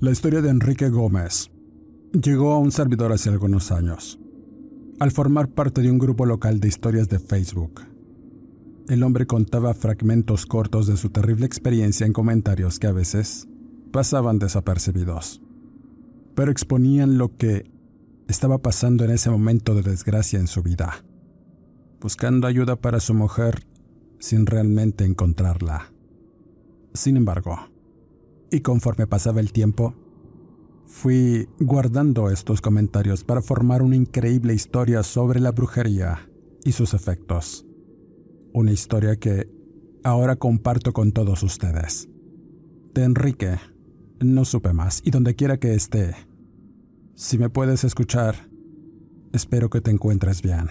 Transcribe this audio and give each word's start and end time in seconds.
La 0.00 0.10
historia 0.10 0.40
de 0.40 0.48
Enrique 0.48 0.88
Gómez 0.88 1.50
llegó 2.12 2.54
a 2.54 2.58
un 2.58 2.72
servidor 2.72 3.12
hace 3.12 3.28
algunos 3.28 3.70
años, 3.70 4.18
al 4.98 5.10
formar 5.10 5.48
parte 5.48 5.82
de 5.82 5.90
un 5.90 5.98
grupo 5.98 6.24
local 6.24 6.58
de 6.58 6.68
historias 6.68 7.10
de 7.10 7.18
Facebook. 7.18 7.82
El 8.88 9.02
hombre 9.02 9.26
contaba 9.26 9.74
fragmentos 9.74 10.46
cortos 10.46 10.86
de 10.86 10.96
su 10.96 11.10
terrible 11.10 11.44
experiencia 11.44 12.06
en 12.06 12.14
comentarios 12.14 12.78
que 12.78 12.86
a 12.86 12.92
veces 12.92 13.46
pasaban 13.92 14.38
desapercibidos, 14.38 15.42
pero 16.34 16.50
exponían 16.50 17.18
lo 17.18 17.36
que 17.36 17.70
estaba 18.26 18.56
pasando 18.56 19.04
en 19.04 19.10
ese 19.10 19.28
momento 19.28 19.74
de 19.74 19.82
desgracia 19.82 20.40
en 20.40 20.46
su 20.46 20.62
vida, 20.62 21.04
buscando 22.00 22.46
ayuda 22.46 22.76
para 22.76 23.00
su 23.00 23.12
mujer 23.12 23.66
sin 24.18 24.46
realmente 24.46 25.04
encontrarla. 25.04 25.92
Sin 26.94 27.18
embargo, 27.18 27.69
y 28.50 28.60
conforme 28.60 29.06
pasaba 29.06 29.40
el 29.40 29.52
tiempo, 29.52 29.94
fui 30.86 31.48
guardando 31.58 32.30
estos 32.30 32.60
comentarios 32.60 33.24
para 33.24 33.42
formar 33.42 33.82
una 33.82 33.96
increíble 33.96 34.54
historia 34.54 35.02
sobre 35.02 35.40
la 35.40 35.52
brujería 35.52 36.28
y 36.64 36.72
sus 36.72 36.94
efectos. 36.94 37.66
Una 38.52 38.72
historia 38.72 39.16
que 39.16 39.48
ahora 40.02 40.36
comparto 40.36 40.92
con 40.92 41.12
todos 41.12 41.42
ustedes. 41.42 42.08
De 42.92 43.04
Enrique, 43.04 43.58
no 44.18 44.44
supe 44.44 44.72
más 44.72 45.00
y 45.04 45.10
donde 45.10 45.36
quiera 45.36 45.58
que 45.58 45.74
esté, 45.74 46.14
si 47.20 47.36
me 47.36 47.50
puedes 47.50 47.84
escuchar, 47.84 48.48
espero 49.32 49.68
que 49.68 49.82
te 49.82 49.90
encuentres 49.90 50.40
bien. 50.40 50.70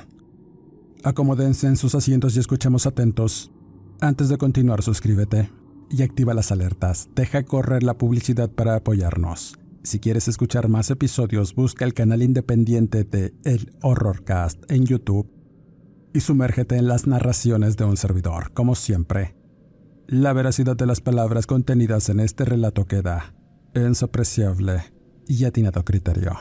Acomódense 1.03 1.67
en 1.67 1.77
sus 1.77 1.93
asientos 1.93 2.35
y 2.35 2.39
escuchemos 2.39 2.87
atentos. 2.87 3.51
Antes 4.01 4.29
de 4.29 4.37
continuar, 4.39 4.81
suscríbete 4.81 5.51
y 5.89 6.03
activa 6.03 6.33
las 6.33 6.51
alertas. 6.51 7.09
Deja 7.15 7.43
correr 7.43 7.83
la 7.83 7.97
publicidad 7.97 8.49
para 8.49 8.75
apoyarnos. 8.75 9.57
Si 9.83 9.99
quieres 9.99 10.27
escuchar 10.27 10.67
más 10.67 10.89
episodios, 10.89 11.55
busca 11.55 11.85
el 11.85 11.93
canal 11.93 12.21
independiente 12.21 13.03
de 13.03 13.33
El 13.43 13.73
Horrorcast 13.81 14.69
en 14.71 14.85
YouTube 14.85 15.29
y 16.13 16.19
sumérgete 16.19 16.75
en 16.75 16.87
las 16.87 17.07
narraciones 17.07 17.77
de 17.77 17.85
un 17.85 17.97
servidor, 17.97 18.51
como 18.53 18.75
siempre. 18.75 19.35
La 20.07 20.33
veracidad 20.33 20.75
de 20.75 20.85
las 20.85 21.01
palabras 21.01 21.47
contenidas 21.47 22.09
en 22.09 22.19
este 22.19 22.43
relato 22.43 22.85
queda 22.85 23.33
en 23.73 23.95
su 23.95 24.05
apreciable 24.05 24.83
y 25.27 25.45
atinado 25.45 25.85
criterio. 25.85 26.33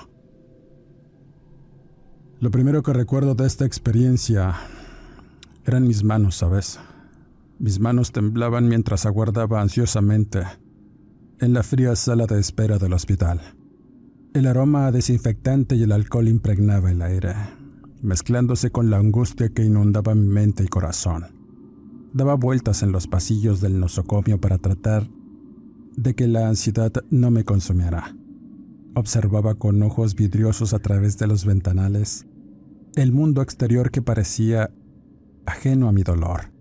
Lo 2.41 2.51
primero 2.51 2.83
que 2.83 2.93
recuerdo 2.93 3.35
de 3.35 3.47
esta 3.47 3.67
experiencia 3.67 4.55
eran 5.65 5.87
mis 5.87 6.03
manos, 6.03 6.37
¿sabes? 6.37 6.79
Mis 7.61 7.81
manos 7.81 8.13
temblaban 8.13 8.69
mientras 8.69 9.05
aguardaba 9.05 9.61
ansiosamente 9.61 10.43
en 11.41 11.53
la 11.53 11.65
fría 11.65 11.97
sala 11.97 12.27
de 12.27 12.39
espera 12.39 12.79
del 12.79 12.93
hospital. 12.93 13.41
El 14.33 14.47
aroma 14.47 14.93
desinfectante 14.93 15.75
y 15.75 15.83
el 15.83 15.91
alcohol 15.91 16.29
impregnaba 16.29 16.93
el 16.93 17.03
aire, 17.03 17.35
mezclándose 18.01 18.71
con 18.71 18.91
la 18.91 18.99
angustia 18.99 19.49
que 19.49 19.65
inundaba 19.65 20.15
mi 20.15 20.29
mente 20.29 20.63
y 20.63 20.69
corazón. 20.69 21.25
Daba 22.13 22.35
vueltas 22.35 22.85
en 22.85 22.93
los 22.93 23.09
pasillos 23.09 23.61
del 23.61 23.81
nosocomio 23.81 24.41
para 24.41 24.59
tratar 24.59 25.09
de 25.97 26.15
que 26.15 26.29
la 26.29 26.49
ansiedad 26.49 26.93
no 27.11 27.33
me 27.33 27.43
consumiera. 27.43 28.17
Observaba 28.95 29.57
con 29.57 29.83
ojos 29.83 30.15
vidriosos 30.15 30.75
a 30.75 30.79
través 30.79 31.19
de 31.19 31.27
los 31.27 31.45
ventanales 31.45 32.25
el 32.95 33.11
mundo 33.11 33.43
exterior 33.43 33.91
que 33.91 34.01
parecía 34.01 34.71
ajeno 35.45 35.89
a 35.89 35.93
mi 35.93 36.05
dolor 36.05 36.58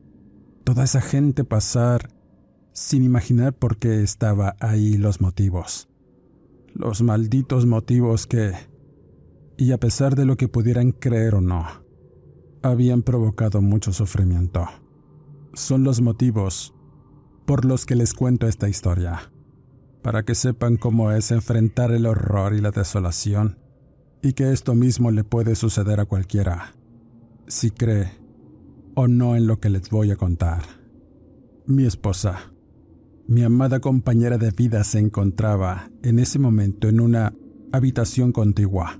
toda 0.67 0.83
esa 0.83 0.99
gente 0.99 1.45
pasar 1.45 2.09
sin 2.73 3.05
imaginar 3.05 3.53
por 3.53 3.77
qué 3.77 4.03
estaba 4.03 4.57
ahí 4.59 4.97
los 4.97 5.21
motivos. 5.21 5.87
Los 6.73 7.01
malditos 7.01 7.65
motivos 7.65 8.27
que, 8.27 8.51
y 9.55 9.71
a 9.71 9.77
pesar 9.77 10.17
de 10.17 10.25
lo 10.25 10.35
que 10.35 10.49
pudieran 10.49 10.91
creer 10.91 11.35
o 11.35 11.41
no, 11.41 11.65
habían 12.63 13.01
provocado 13.01 13.61
mucho 13.61 13.93
sufrimiento. 13.93 14.67
Son 15.53 15.85
los 15.85 16.01
motivos 16.01 16.73
por 17.45 17.63
los 17.63 17.85
que 17.85 17.95
les 17.95 18.13
cuento 18.13 18.45
esta 18.45 18.67
historia, 18.67 19.31
para 20.01 20.23
que 20.23 20.35
sepan 20.35 20.75
cómo 20.75 21.13
es 21.13 21.31
enfrentar 21.31 21.93
el 21.93 22.05
horror 22.05 22.53
y 22.53 22.59
la 22.59 22.71
desolación, 22.71 23.57
y 24.21 24.33
que 24.33 24.51
esto 24.51 24.75
mismo 24.75 25.11
le 25.11 25.23
puede 25.23 25.55
suceder 25.55 26.01
a 26.01 26.05
cualquiera, 26.05 26.73
si 27.47 27.71
cree 27.71 28.26
o 28.99 29.07
no 29.07 29.35
en 29.35 29.45
lo 29.45 29.59
que 29.59 29.69
les 29.69 29.91
voy 29.91 30.09
a 30.09 30.15
contar. 30.15 30.63
Mi 31.67 31.85
esposa, 31.85 32.51
mi 33.27 33.43
amada 33.43 33.79
compañera 33.79 34.39
de 34.39 34.49
vida, 34.49 34.83
se 34.83 34.97
encontraba 34.97 35.91
en 36.01 36.17
ese 36.17 36.39
momento 36.39 36.89
en 36.89 36.99
una 36.99 37.31
habitación 37.71 38.31
contigua, 38.31 38.99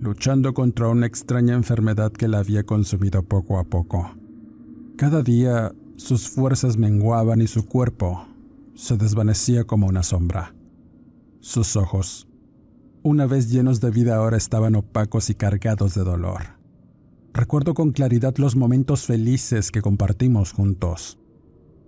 luchando 0.00 0.54
contra 0.54 0.88
una 0.88 1.06
extraña 1.06 1.54
enfermedad 1.54 2.10
que 2.10 2.26
la 2.26 2.40
había 2.40 2.64
consumido 2.64 3.22
poco 3.22 3.60
a 3.60 3.64
poco. 3.64 4.10
Cada 4.96 5.22
día 5.22 5.72
sus 5.94 6.28
fuerzas 6.28 6.76
menguaban 6.76 7.40
y 7.42 7.46
su 7.46 7.64
cuerpo 7.64 8.26
se 8.74 8.96
desvanecía 8.96 9.62
como 9.62 9.86
una 9.86 10.02
sombra. 10.02 10.52
Sus 11.38 11.76
ojos, 11.76 12.26
una 13.04 13.26
vez 13.26 13.52
llenos 13.52 13.80
de 13.80 13.92
vida, 13.92 14.16
ahora 14.16 14.36
estaban 14.36 14.74
opacos 14.74 15.30
y 15.30 15.36
cargados 15.36 15.94
de 15.94 16.02
dolor. 16.02 16.61
Recuerdo 17.34 17.72
con 17.72 17.92
claridad 17.92 18.36
los 18.36 18.56
momentos 18.56 19.06
felices 19.06 19.70
que 19.70 19.80
compartimos 19.80 20.52
juntos, 20.52 21.18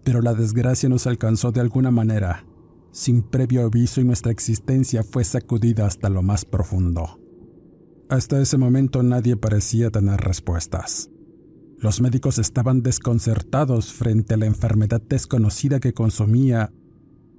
pero 0.03 0.22
la 0.22 0.32
desgracia 0.32 0.88
nos 0.88 1.06
alcanzó 1.06 1.53
de 1.53 1.60
alguna 1.60 1.91
manera, 1.91 2.47
sin 2.93 3.22
previo 3.22 3.66
aviso 3.66 4.00
y 4.00 4.05
nuestra 4.05 4.32
existencia 4.32 5.03
fue 5.03 5.22
sacudida 5.22 5.87
hasta 5.87 6.09
lo 6.09 6.22
más 6.22 6.47
profundo. 6.47 7.21
Hasta 8.09 8.41
ese 8.41 8.56
momento 8.56 9.03
nadie 9.03 9.37
parecía 9.37 9.91
tener 9.91 10.21
respuestas. 10.21 11.10
Los 11.78 12.00
médicos 12.00 12.38
estaban 12.38 12.82
desconcertados 12.82 13.93
frente 13.93 14.34
a 14.34 14.37
la 14.38 14.47
enfermedad 14.47 15.03
desconocida 15.03 15.78
que 15.78 15.93
consumía 15.93 16.72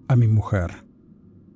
a 0.07 0.16
mi 0.16 0.27
mujer. 0.27 0.85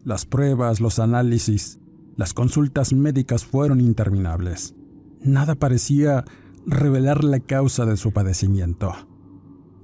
Las 0.04 0.26
pruebas, 0.26 0.80
los 0.80 0.98
análisis, 0.98 1.80
las 2.16 2.34
consultas 2.34 2.94
médicas 2.94 3.46
fueron 3.46 3.82
interminables. 3.82 4.74
Nada 5.22 5.56
parecía 5.56 6.24
revelar 6.66 7.24
la 7.24 7.40
causa 7.40 7.86
de 7.86 7.98
su 7.98 8.12
padecimiento. 8.12 8.94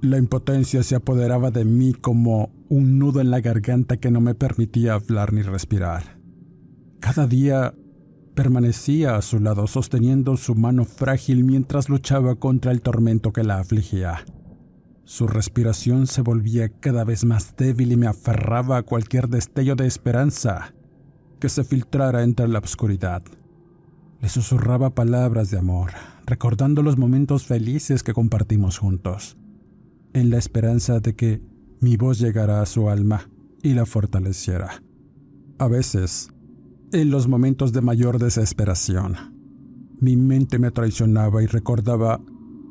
La 0.00 0.18
impotencia 0.18 0.82
se 0.82 0.94
apoderaba 0.94 1.50
de 1.50 1.64
mí 1.64 1.92
como 1.92 2.52
un 2.68 2.98
nudo 2.98 3.20
en 3.20 3.30
la 3.30 3.40
garganta 3.40 3.96
que 3.96 4.10
no 4.10 4.20
me 4.20 4.34
permitía 4.34 4.94
hablar 4.94 5.32
ni 5.32 5.42
respirar. 5.42 6.18
Cada 7.00 7.26
día 7.26 7.74
permanecía 8.34 9.16
a 9.16 9.22
su 9.22 9.40
lado 9.40 9.66
sosteniendo 9.66 10.36
su 10.36 10.54
mano 10.54 10.84
frágil 10.84 11.44
mientras 11.44 11.88
luchaba 11.88 12.34
contra 12.36 12.72
el 12.72 12.82
tormento 12.82 13.32
que 13.32 13.44
la 13.44 13.58
afligía. 13.58 14.24
Su 15.04 15.26
respiración 15.26 16.06
se 16.06 16.22
volvía 16.22 16.68
cada 16.68 17.04
vez 17.04 17.24
más 17.24 17.56
débil 17.56 17.92
y 17.92 17.96
me 17.96 18.06
aferraba 18.06 18.78
a 18.78 18.82
cualquier 18.82 19.28
destello 19.28 19.76
de 19.76 19.86
esperanza 19.86 20.74
que 21.40 21.48
se 21.48 21.64
filtrara 21.64 22.22
entre 22.22 22.48
la 22.48 22.58
oscuridad. 22.58 23.22
Susurraba 24.28 24.90
palabras 24.90 25.50
de 25.50 25.58
amor, 25.58 25.92
recordando 26.26 26.82
los 26.82 26.98
momentos 26.98 27.46
felices 27.46 28.02
que 28.02 28.12
compartimos 28.12 28.78
juntos, 28.78 29.36
en 30.12 30.30
la 30.30 30.38
esperanza 30.38 31.00
de 31.00 31.14
que 31.14 31.40
mi 31.80 31.96
voz 31.96 32.18
llegara 32.18 32.60
a 32.60 32.66
su 32.66 32.90
alma 32.90 33.30
y 33.62 33.74
la 33.74 33.86
fortaleciera. 33.86 34.82
A 35.58 35.68
veces, 35.68 36.28
en 36.92 37.10
los 37.10 37.28
momentos 37.28 37.72
de 37.72 37.80
mayor 37.80 38.18
desesperación, 38.18 39.14
mi 40.00 40.16
mente 40.16 40.58
me 40.58 40.70
traicionaba 40.70 41.42
y 41.42 41.46
recordaba 41.46 42.20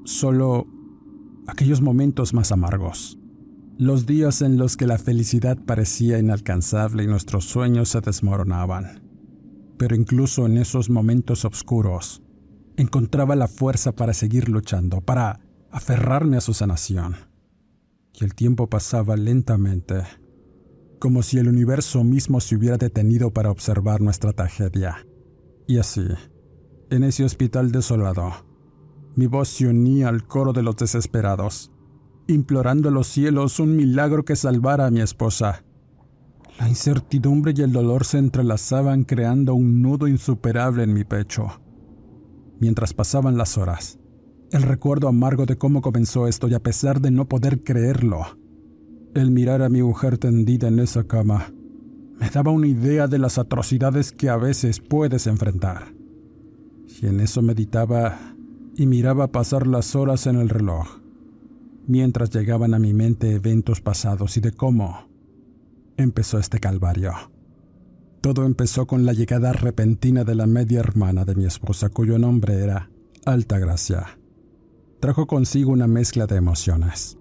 solo 0.03 0.67
aquellos 1.47 1.81
momentos 1.81 2.33
más 2.33 2.51
amargos. 2.51 3.17
los 3.77 4.05
días 4.05 4.41
en 4.41 4.57
los 4.57 4.77
que 4.77 4.87
la 4.87 4.97
felicidad 4.97 5.57
parecía 5.57 6.17
inalcanzable 6.17 7.03
y 7.03 7.07
nuestros 7.07 7.45
sueños 7.45 7.89
se 7.89 7.99
desmoronaban. 7.99 9.04
Pero 9.77 9.95
incluso 9.95 10.45
en 10.45 10.57
esos 10.57 10.89
momentos 10.89 11.45
oscuros, 11.45 12.21
encontraba 12.77 13.35
la 13.35 13.47
fuerza 13.47 13.93
para 13.93 14.13
seguir 14.13 14.49
luchando, 14.49 15.01
para 15.01 15.39
aferrarme 15.71 16.37
a 16.37 16.41
su 16.41 16.53
sanación. 16.53 17.15
Y 18.13 18.23
el 18.23 18.33
tiempo 18.33 18.69
pasaba 18.69 19.17
lentamente, 19.17 20.03
como 20.99 21.21
si 21.21 21.37
el 21.37 21.47
universo 21.47 22.03
mismo 22.03 22.39
se 22.39 22.55
hubiera 22.55 22.77
detenido 22.77 23.31
para 23.31 23.51
observar 23.51 24.01
nuestra 24.01 24.31
tragedia. 24.31 25.05
Y 25.67 25.77
así, 25.79 26.07
en 26.89 27.03
ese 27.03 27.25
hospital 27.25 27.71
desolado, 27.71 28.31
mi 29.15 29.27
voz 29.27 29.49
se 29.49 29.67
unía 29.67 30.09
al 30.09 30.27
coro 30.27 30.53
de 30.53 30.63
los 30.63 30.75
desesperados, 30.75 31.71
implorando 32.27 32.89
a 32.89 32.91
los 32.91 33.07
cielos 33.07 33.59
un 33.59 33.75
milagro 33.75 34.23
que 34.25 34.35
salvara 34.35 34.85
a 34.85 34.91
mi 34.91 35.01
esposa. 35.01 35.63
La 36.59 36.69
incertidumbre 36.69 37.53
y 37.55 37.61
el 37.61 37.73
dolor 37.73 38.05
se 38.05 38.17
entrelazaban 38.17 39.03
creando 39.03 39.53
un 39.55 39.81
nudo 39.81 40.07
insuperable 40.07 40.83
en 40.83 40.93
mi 40.93 41.03
pecho. 41.03 41.47
Mientras 42.59 42.93
pasaban 42.93 43.37
las 43.37 43.57
horas, 43.57 43.99
el 44.51 44.61
recuerdo 44.61 45.09
amargo 45.09 45.45
de 45.45 45.57
cómo 45.57 45.81
comenzó 45.81 46.27
esto 46.27 46.47
y 46.47 46.53
a 46.53 46.63
pesar 46.63 47.01
de 47.01 47.11
no 47.11 47.27
poder 47.27 47.61
creerlo, 47.63 48.21
el 49.13 49.31
mirar 49.31 49.61
a 49.61 49.69
mi 49.69 49.83
mujer 49.83 50.17
tendida 50.17 50.69
en 50.69 50.79
esa 50.79 51.03
cama 51.03 51.51
me 52.19 52.29
daba 52.29 52.51
una 52.51 52.67
idea 52.67 53.07
de 53.07 53.19
las 53.19 53.37
atrocidades 53.37 54.13
que 54.13 54.29
a 54.29 54.37
veces 54.37 54.79
puedes 54.79 55.27
enfrentar. 55.27 55.93
Y 57.01 57.07
en 57.07 57.19
eso 57.19 57.41
meditaba 57.41 58.17
y 58.77 58.85
miraba 58.85 59.27
pasar 59.27 59.67
las 59.67 59.95
horas 59.95 60.25
en 60.27 60.37
el 60.37 60.47
reloj, 60.47 61.01
mientras 61.87 62.29
llegaban 62.29 62.73
a 62.73 62.79
mi 62.79 62.93
mente 62.93 63.31
eventos 63.33 63.81
pasados 63.81 64.37
y 64.37 64.39
de 64.39 64.53
cómo 64.53 65.14
empezó 65.97 66.39
este 66.39 66.59
calvario. 66.59 67.13
Todo 68.21 68.45
empezó 68.45 68.87
con 68.87 69.05
la 69.05 69.13
llegada 69.13 69.53
repentina 69.53 70.23
de 70.23 70.35
la 70.35 70.47
media 70.47 70.79
hermana 70.79 71.25
de 71.25 71.35
mi 71.35 71.45
esposa, 71.45 71.89
cuyo 71.89 72.17
nombre 72.17 72.55
era 72.63 72.89
Altagracia. 73.25 74.17
Trajo 74.99 75.27
consigo 75.27 75.71
una 75.71 75.87
mezcla 75.87 76.25
de 76.25 76.35
emociones. 76.35 77.17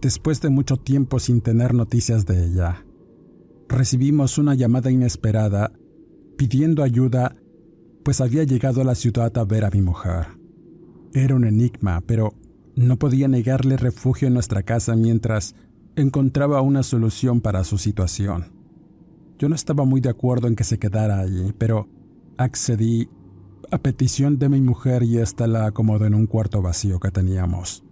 Después 0.00 0.40
de 0.40 0.50
mucho 0.50 0.76
tiempo 0.76 1.18
sin 1.18 1.40
tener 1.40 1.74
noticias 1.74 2.26
de 2.26 2.44
ella, 2.44 2.84
recibimos 3.68 4.38
una 4.38 4.54
llamada 4.54 4.90
inesperada 4.90 5.72
pidiendo 6.36 6.82
ayuda, 6.82 7.36
pues 8.04 8.20
había 8.20 8.44
llegado 8.44 8.82
a 8.82 8.84
la 8.84 8.94
ciudad 8.94 9.36
a 9.38 9.44
ver 9.44 9.64
a 9.64 9.70
mi 9.70 9.82
mujer. 9.82 10.26
Era 11.12 11.34
un 11.34 11.44
enigma, 11.44 12.02
pero 12.06 12.34
no 12.76 12.98
podía 12.98 13.28
negarle 13.28 13.76
refugio 13.76 14.28
en 14.28 14.34
nuestra 14.34 14.62
casa 14.62 14.94
mientras 14.94 15.54
encontraba 16.00 16.62
una 16.62 16.84
solución 16.84 17.40
para 17.40 17.64
su 17.64 17.76
situación. 17.76 18.52
Yo 19.38 19.48
no 19.48 19.54
estaba 19.54 19.84
muy 19.84 20.00
de 20.00 20.08
acuerdo 20.08 20.46
en 20.46 20.54
que 20.54 20.64
se 20.64 20.78
quedara 20.78 21.18
allí, 21.18 21.52
pero 21.58 21.88
accedí 22.36 23.08
a 23.70 23.78
petición 23.78 24.38
de 24.38 24.48
mi 24.48 24.60
mujer 24.60 25.02
y 25.02 25.18
ésta 25.18 25.46
la 25.46 25.66
acomodó 25.66 26.06
en 26.06 26.14
un 26.14 26.26
cuarto 26.26 26.62
vacío 26.62 27.00
que 27.00 27.10
teníamos. 27.10 27.84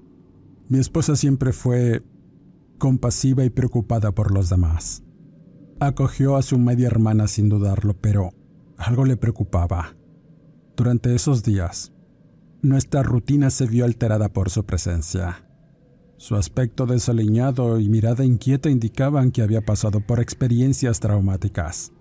Mi 0.69 0.79
esposa 0.79 1.17
siempre 1.17 1.53
fue 1.53 2.03
compasiva 2.79 3.45
y 3.45 3.51
preocupada 3.51 4.13
por 4.13 4.33
los 4.33 4.49
demás. 4.49 5.03
Acogió 5.81 6.37
a 6.37 6.43
su 6.43 6.59
media 6.59 6.87
hermana 6.87 7.27
sin 7.27 7.49
dudarlo, 7.49 7.95
pero 8.01 8.31
algo 8.77 9.05
le 9.05 9.17
preocupaba. 9.17 9.97
Durante 10.77 11.15
esos 11.15 11.43
días, 11.43 11.93
nuestra 12.63 13.03
rutina 13.03 13.51
se 13.51 13.67
vio 13.67 13.85
alterada 13.85 14.29
por 14.33 14.51
su 14.51 14.65
presencia. 14.65 15.46
Su 16.19 16.35
aspecto 16.35 16.87
desaliñado 16.87 17.79
y 17.79 17.91
mirada 17.91 18.25
inquieta 18.25 18.71
indicaban 18.71 19.31
que 19.31 19.43
había 19.43 19.61
pasado 19.61 20.01
por 20.01 20.19
experiencias 20.19 20.99
traumáticas. 20.99 21.93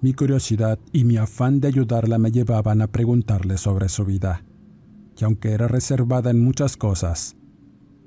Mi 0.00 0.14
curiosidad 0.14 0.80
y 0.92 1.04
mi 1.04 1.16
afán 1.16 1.60
de 1.60 1.68
ayudarla 1.68 2.18
me 2.18 2.32
llevaban 2.32 2.82
a 2.82 2.88
preguntarle 2.88 3.56
sobre 3.56 3.88
su 3.88 4.04
vida, 4.04 4.44
y 5.16 5.24
aunque 5.24 5.52
era 5.52 5.68
reservada 5.68 6.30
en 6.30 6.42
muchas 6.42 6.76
cosas, 6.76 7.36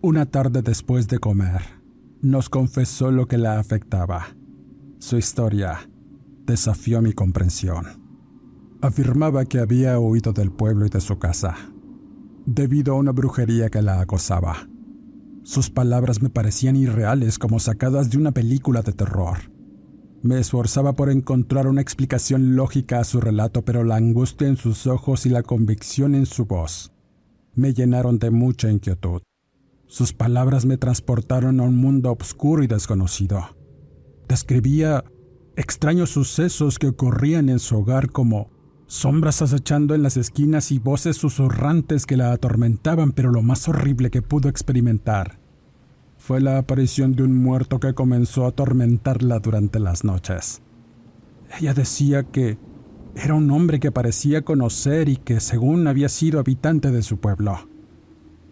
una 0.02 0.26
tarde 0.26 0.62
después 0.62 1.08
de 1.08 1.20
comer, 1.20 1.62
nos 2.22 2.50
confesó 2.50 3.10
lo 3.10 3.28
que 3.28 3.38
la 3.38 3.60
afectaba. 3.60 4.36
Su 5.00 5.18
historia 5.18 5.90
desafió 6.46 7.02
mi 7.02 7.14
comprensión. 7.14 7.86
Afirmaba 8.82 9.46
que 9.46 9.60
había 9.60 9.98
huido 10.00 10.34
del 10.34 10.52
pueblo 10.52 10.86
y 10.86 10.90
de 10.90 11.00
su 11.00 11.18
casa, 11.18 11.56
debido 12.46 12.94
a 12.94 12.98
una 12.98 13.14
brujería 13.14 13.70
que 13.70 13.82
la 13.82 14.02
acosaba 14.02 14.68
sus 15.44 15.70
palabras 15.70 16.22
me 16.22 16.30
parecían 16.30 16.76
irreales 16.76 17.40
como 17.40 17.60
sacadas 17.60 18.10
de 18.10 18.18
una 18.18 18.32
película 18.32 18.82
de 18.82 18.94
terror. 18.94 19.38
Me 20.22 20.40
esforzaba 20.40 20.94
por 20.94 21.10
encontrar 21.10 21.68
una 21.68 21.82
explicación 21.82 22.56
lógica 22.56 23.00
a 23.00 23.04
su 23.06 23.22
relato, 23.22 23.64
pero 23.64 23.84
la 23.84 23.96
angustia 23.96 24.48
en 24.48 24.58
sus 24.58 24.86
ojos 24.86 25.26
y 25.26 25.30
la 25.30 25.44
convicción 25.44 26.14
en 26.14 26.26
su 26.26 26.46
voz 26.46 26.92
me 27.56 27.74
llenaron 27.74 28.20
de 28.20 28.32
mucha 28.32 28.70
inquietud. 28.70 29.22
Sus 29.88 30.14
palabras 30.14 30.66
me 30.66 30.78
transportaron 30.78 31.60
a 31.60 31.64
un 31.64 31.76
mundo 31.76 32.16
oscuro 32.20 32.64
y 32.64 32.68
desconocido. 32.68 33.56
Describía 34.28 35.04
extraños 35.56 36.12
sucesos 36.12 36.80
que 36.80 36.88
ocurrían 36.88 37.50
en 37.50 37.60
su 37.60 37.78
hogar 37.78 38.12
como 38.12 38.52
sombras 38.90 39.44
acechando 39.44 39.94
en 39.94 40.02
las 40.02 40.18
esquinas 40.18 40.72
y 40.72 40.80
voces 40.80 41.16
susurrantes 41.16 42.08
que 42.08 42.18
la 42.18 42.32
atormentaban, 42.32 43.12
pero 43.12 43.32
lo 43.32 43.44
más 43.44 43.70
horrible 43.70 44.10
que 44.10 44.24
pudo 44.24 44.50
experimentar 44.50 45.38
fue 46.18 46.42
la 46.42 46.58
aparición 46.58 47.14
de 47.14 47.22
un 47.22 47.38
muerto 47.38 47.80
que 47.80 47.94
comenzó 47.94 48.46
a 48.46 48.50
atormentarla 48.50 49.38
durante 49.40 49.80
las 49.80 50.04
noches. 50.04 50.64
Ella 51.60 51.76
decía 51.76 52.24
que 52.24 52.58
era 53.16 53.36
un 53.36 53.52
hombre 53.52 53.80
que 53.80 53.92
parecía 53.92 54.42
conocer 54.42 55.08
y 55.08 55.18
que 55.18 55.40
según 55.40 55.88
había 55.88 56.10
sido 56.10 56.40
habitante 56.40 56.90
de 56.90 57.04
su 57.04 57.20
pueblo. 57.20 57.70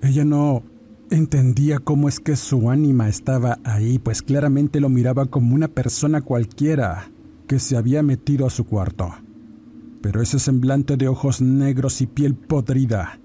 Ella 0.03 0.23
no 0.23 0.61
entendía 1.09 1.79
cómo 1.79 2.07
es 2.07 2.19
que 2.19 2.35
su 2.35 2.69
ánima 2.69 3.09
estaba 3.09 3.57
ahí, 3.63 3.97
pues 3.97 4.21
claramente 4.21 4.81
lo 4.81 4.89
miraba 4.89 5.25
como 5.25 5.55
una 5.55 5.67
persona 5.67 6.21
cualquiera 6.21 7.09
que 7.47 7.57
se 7.57 7.75
había 7.75 8.03
metido 8.03 8.45
a 8.45 8.51
su 8.51 8.65
cuarto 8.65 9.15
pero 10.01 10.21
ese 10.21 10.39
semblante 10.39 10.97
de 10.97 11.07
ojos 11.07 11.41
negros 11.41 12.01
y 12.01 12.07
piel 12.07 12.35
podrida 12.35 13.19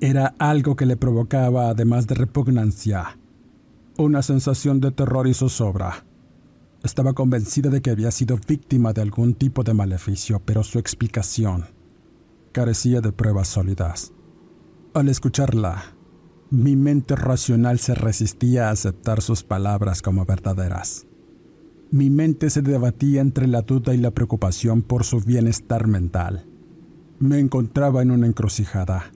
era 0.00 0.34
algo 0.38 0.74
que 0.74 0.86
le 0.86 0.96
provocaba, 0.96 1.68
además 1.68 2.06
de 2.06 2.16
repugnancia, 2.16 3.18
una 3.96 4.22
sensación 4.22 4.80
de 4.80 4.90
terror 4.90 5.28
y 5.28 5.34
zozobra. 5.34 6.04
Estaba 6.82 7.12
convencida 7.12 7.70
de 7.70 7.80
que 7.80 7.90
había 7.90 8.10
sido 8.10 8.36
víctima 8.48 8.92
de 8.92 9.02
algún 9.02 9.34
tipo 9.34 9.62
de 9.62 9.74
maleficio, 9.74 10.42
pero 10.44 10.64
su 10.64 10.80
explicación 10.80 11.66
carecía 12.50 13.00
de 13.00 13.12
pruebas 13.12 13.48
sólidas. 13.48 14.12
Al 14.94 15.08
escucharla, 15.08 15.94
mi 16.50 16.76
mente 16.76 17.16
racional 17.16 17.78
se 17.78 17.94
resistía 17.94 18.68
a 18.68 18.72
aceptar 18.72 19.22
sus 19.22 19.42
palabras 19.44 20.02
como 20.02 20.26
verdaderas. 20.26 21.06
Mi 21.92 22.08
mente 22.08 22.48
se 22.48 22.62
debatía 22.62 23.20
entre 23.20 23.46
la 23.46 23.60
duda 23.60 23.92
y 23.92 23.98
la 23.98 24.12
preocupación 24.12 24.80
por 24.80 25.04
su 25.04 25.20
bienestar 25.20 25.86
mental. 25.86 26.46
Me 27.18 27.38
encontraba 27.38 28.00
en 28.00 28.10
una 28.10 28.26
encrucijada, 28.26 29.12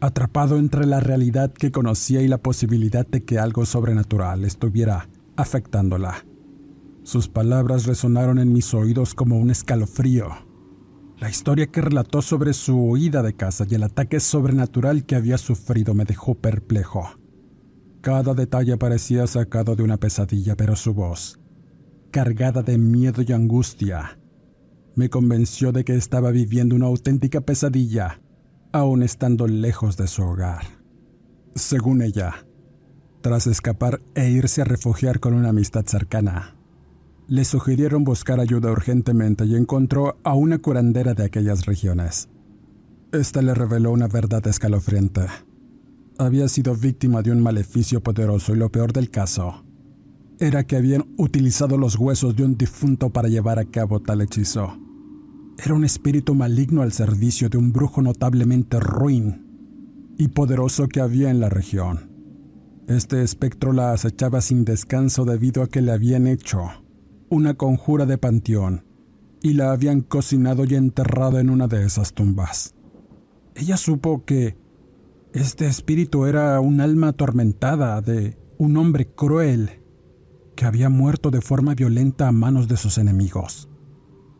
atrapado 0.00 0.58
entre 0.58 0.84
la 0.84 1.00
realidad 1.00 1.54
que 1.54 1.72
conocía 1.72 2.20
y 2.20 2.28
la 2.28 2.36
posibilidad 2.36 3.06
de 3.06 3.24
que 3.24 3.38
algo 3.38 3.64
sobrenatural 3.64 4.44
estuviera 4.44 5.08
afectándola. 5.36 6.26
Sus 7.04 7.28
palabras 7.28 7.86
resonaron 7.86 8.38
en 8.38 8.52
mis 8.52 8.74
oídos 8.74 9.14
como 9.14 9.38
un 9.38 9.50
escalofrío. 9.50 10.28
La 11.16 11.30
historia 11.30 11.68
que 11.68 11.80
relató 11.80 12.20
sobre 12.20 12.52
su 12.52 12.76
huida 12.76 13.22
de 13.22 13.32
casa 13.32 13.64
y 13.66 13.76
el 13.76 13.82
ataque 13.82 14.20
sobrenatural 14.20 15.06
que 15.06 15.16
había 15.16 15.38
sufrido 15.38 15.94
me 15.94 16.04
dejó 16.04 16.34
perplejo. 16.34 17.08
Cada 18.02 18.34
detalle 18.34 18.76
parecía 18.76 19.26
sacado 19.26 19.74
de 19.74 19.84
una 19.84 19.96
pesadilla, 19.96 20.54
pero 20.54 20.76
su 20.76 20.92
voz, 20.92 21.40
cargada 22.14 22.62
de 22.62 22.78
miedo 22.78 23.22
y 23.26 23.32
angustia, 23.32 24.20
me 24.94 25.10
convenció 25.10 25.72
de 25.72 25.84
que 25.84 25.96
estaba 25.96 26.30
viviendo 26.30 26.76
una 26.76 26.86
auténtica 26.86 27.40
pesadilla, 27.40 28.20
aún 28.70 29.02
estando 29.02 29.48
lejos 29.48 29.96
de 29.96 30.06
su 30.06 30.22
hogar. 30.22 30.62
Según 31.56 32.02
ella, 32.02 32.46
tras 33.20 33.48
escapar 33.48 34.00
e 34.14 34.30
irse 34.30 34.62
a 34.62 34.64
refugiar 34.64 35.18
con 35.18 35.34
una 35.34 35.48
amistad 35.48 35.86
cercana, 35.86 36.54
le 37.26 37.44
sugirieron 37.44 38.04
buscar 38.04 38.38
ayuda 38.38 38.70
urgentemente 38.70 39.44
y 39.44 39.56
encontró 39.56 40.16
a 40.22 40.34
una 40.34 40.58
curandera 40.58 41.14
de 41.14 41.24
aquellas 41.24 41.66
regiones. 41.66 42.28
Esta 43.10 43.42
le 43.42 43.54
reveló 43.54 43.90
una 43.90 44.06
verdad 44.06 44.46
escalofriante. 44.46 45.26
Había 46.16 46.46
sido 46.46 46.76
víctima 46.76 47.22
de 47.22 47.32
un 47.32 47.42
maleficio 47.42 48.04
poderoso 48.04 48.54
y 48.54 48.58
lo 48.58 48.70
peor 48.70 48.92
del 48.92 49.10
caso 49.10 49.64
era 50.38 50.64
que 50.64 50.76
habían 50.76 51.06
utilizado 51.16 51.78
los 51.78 51.96
huesos 51.96 52.34
de 52.36 52.44
un 52.44 52.56
difunto 52.56 53.10
para 53.10 53.28
llevar 53.28 53.58
a 53.58 53.64
cabo 53.64 54.00
tal 54.00 54.20
hechizo. 54.20 54.78
Era 55.64 55.74
un 55.74 55.84
espíritu 55.84 56.34
maligno 56.34 56.82
al 56.82 56.92
servicio 56.92 57.48
de 57.48 57.58
un 57.58 57.72
brujo 57.72 58.02
notablemente 58.02 58.80
ruin 58.80 59.46
y 60.18 60.28
poderoso 60.28 60.88
que 60.88 61.00
había 61.00 61.30
en 61.30 61.40
la 61.40 61.48
región. 61.48 62.10
Este 62.88 63.22
espectro 63.22 63.72
la 63.72 63.92
acechaba 63.92 64.40
sin 64.40 64.64
descanso 64.64 65.24
debido 65.24 65.62
a 65.62 65.68
que 65.68 65.80
le 65.80 65.92
habían 65.92 66.26
hecho 66.26 66.62
una 67.30 67.54
conjura 67.54 68.04
de 68.04 68.18
panteón 68.18 68.84
y 69.42 69.54
la 69.54 69.72
habían 69.72 70.00
cocinado 70.00 70.64
y 70.64 70.74
enterrado 70.74 71.38
en 71.38 71.50
una 71.50 71.68
de 71.68 71.84
esas 71.84 72.12
tumbas. 72.12 72.74
Ella 73.54 73.76
supo 73.76 74.24
que 74.24 74.56
este 75.32 75.66
espíritu 75.66 76.26
era 76.26 76.60
un 76.60 76.80
alma 76.80 77.08
atormentada 77.08 78.00
de 78.00 78.36
un 78.58 78.76
hombre 78.76 79.06
cruel 79.06 79.83
que 80.54 80.66
había 80.66 80.88
muerto 80.88 81.30
de 81.30 81.40
forma 81.40 81.74
violenta 81.74 82.28
a 82.28 82.32
manos 82.32 82.68
de 82.68 82.76
sus 82.76 82.98
enemigos. 82.98 83.68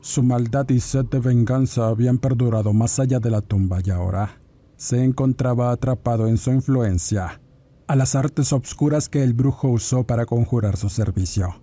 Su 0.00 0.22
maldad 0.22 0.68
y 0.68 0.80
sed 0.80 1.06
de 1.06 1.18
venganza 1.18 1.88
habían 1.88 2.18
perdurado 2.18 2.72
más 2.72 2.98
allá 2.98 3.20
de 3.20 3.30
la 3.30 3.40
tumba 3.40 3.78
y 3.82 3.90
ahora 3.90 4.40
se 4.76 5.02
encontraba 5.02 5.70
atrapado 5.70 6.28
en 6.28 6.36
su 6.36 6.50
influencia 6.50 7.40
a 7.86 7.96
las 7.96 8.14
artes 8.14 8.52
obscuras 8.52 9.08
que 9.08 9.22
el 9.22 9.34
brujo 9.34 9.68
usó 9.68 10.04
para 10.04 10.26
conjurar 10.26 10.76
su 10.76 10.88
servicio. 10.88 11.60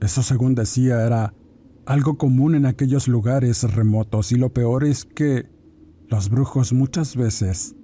Eso, 0.00 0.22
según 0.22 0.54
decía, 0.54 1.04
era 1.04 1.34
algo 1.86 2.18
común 2.18 2.54
en 2.54 2.66
aquellos 2.66 3.08
lugares 3.08 3.62
remotos 3.62 4.32
y 4.32 4.36
lo 4.36 4.52
peor 4.52 4.84
es 4.84 5.04
que 5.04 5.48
los 6.08 6.30
brujos 6.30 6.72
muchas 6.72 7.16
veces 7.16 7.74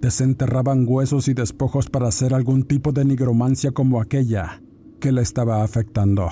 desenterraban 0.00 0.84
huesos 0.86 1.28
y 1.28 1.34
despojos 1.34 1.88
para 1.88 2.08
hacer 2.08 2.34
algún 2.34 2.64
tipo 2.64 2.92
de 2.92 3.04
nigromancia 3.04 3.72
como 3.72 4.00
aquella 4.00 4.62
que 5.00 5.12
le 5.12 5.22
estaba 5.22 5.62
afectando. 5.62 6.28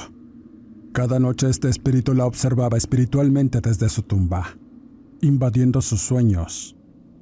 Cada 0.92 1.18
noche 1.18 1.48
este 1.48 1.68
espíritu 1.68 2.14
la 2.14 2.26
observaba 2.26 2.76
espiritualmente 2.76 3.60
desde 3.60 3.88
su 3.88 4.02
tumba, 4.02 4.56
invadiendo 5.20 5.80
sus 5.80 6.00
sueños, 6.00 6.76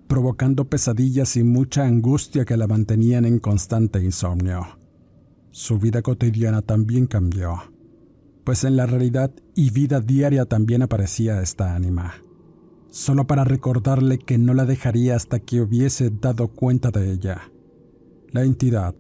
provocando 0.09 0.69
pesadillas 0.69 1.37
y 1.37 1.43
mucha 1.43 1.87
angustia 1.87 2.45
que 2.45 2.57
la 2.57 2.67
mantenían 2.67 3.25
en 3.25 3.39
constante 3.39 4.03
insomnio. 4.05 4.79
Su 5.51 5.79
vida 5.79 6.03
cotidiana 6.03 6.63
también 6.63 7.07
cambió, 7.07 7.73
pues 8.45 8.65
en 8.65 8.77
la 8.77 8.87
realidad 8.87 9.33
y 9.55 9.71
vida 9.71 10.01
diaria 10.01 10.45
también 10.45 10.83
aparecía 10.83 11.41
esta 11.41 11.75
ánima, 11.75 12.15
solo 12.91 13.27
para 13.27 13.45
recordarle 13.45 14.19
que 14.19 14.37
no 14.37 14.53
la 14.53 14.67
dejaría 14.67 15.17
hasta 15.17 15.39
que 15.39 15.61
hubiese 15.61 16.11
dado 16.11 16.49
cuenta 16.49 16.91
de 16.91 17.11
ella. 17.11 17.51
La 18.33 18.43
entidad 18.43 18.95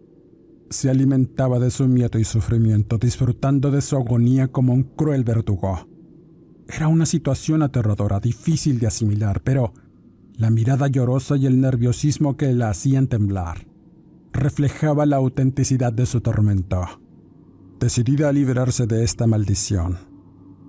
se 0.73 0.91
alimentaba 0.91 1.59
de 1.59 1.71
su 1.71 1.87
miedo 1.87 2.19
y 2.19 2.25
sufrimiento, 2.25 2.99
disfrutando 2.99 3.71
de 3.71 3.81
su 3.81 3.97
agonía 3.97 4.49
como 4.49 4.73
un 4.73 4.83
cruel 4.83 5.25
verdugo. 5.25 5.88
Era 6.69 6.88
una 6.88 7.07
situación 7.07 7.62
aterradora, 7.62 8.21
difícil 8.21 8.79
de 8.79 8.87
asimilar, 8.87 9.43
pero 9.43 9.75
la 10.35 10.50
mirada 10.50 10.88
llorosa 10.88 11.37
y 11.37 11.47
el 11.47 11.61
nerviosismo 11.61 12.37
que 12.37 12.52
la 12.52 12.71
hacían 12.71 13.07
temblar 13.07 13.67
reflejaba 14.33 15.05
la 15.05 15.17
autenticidad 15.17 15.93
de 15.93 16.07
su 16.07 16.21
tormento. 16.21 16.83
Decidida 17.79 18.31
a 18.31 18.33
liberarse 18.33 18.87
de 18.87 19.05
esta 19.05 19.26
maldición, 19.26 19.99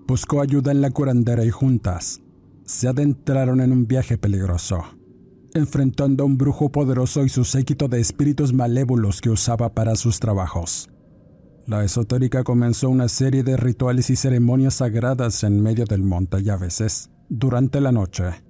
buscó 0.05 0.41
ayuda 0.41 0.71
en 0.71 0.81
la 0.81 0.91
curandera 0.91 1.45
y 1.45 1.49
juntas 1.49 2.21
se 2.65 2.87
adentraron 2.87 3.61
en 3.61 3.71
un 3.71 3.87
viaje 3.87 4.17
peligroso 4.17 4.83
enfrentando 5.53 6.23
a 6.23 6.25
un 6.25 6.37
brujo 6.37 6.71
poderoso 6.71 7.23
y 7.23 7.29
su 7.29 7.43
séquito 7.43 7.87
de 7.87 7.99
espíritus 7.99 8.53
malévolos 8.53 9.21
que 9.21 9.29
usaba 9.29 9.73
para 9.73 9.95
sus 9.95 10.19
trabajos. 10.19 10.89
La 11.65 11.83
esotérica 11.83 12.43
comenzó 12.43 12.89
una 12.89 13.07
serie 13.07 13.43
de 13.43 13.55
rituales 13.55 14.09
y 14.09 14.15
ceremonias 14.15 14.75
sagradas 14.75 15.43
en 15.43 15.61
medio 15.61 15.85
del 15.85 16.03
monte 16.03 16.41
y 16.41 16.49
a 16.49 16.57
veces, 16.57 17.09
durante 17.29 17.79
la 17.79 17.91
noche, 17.91 18.43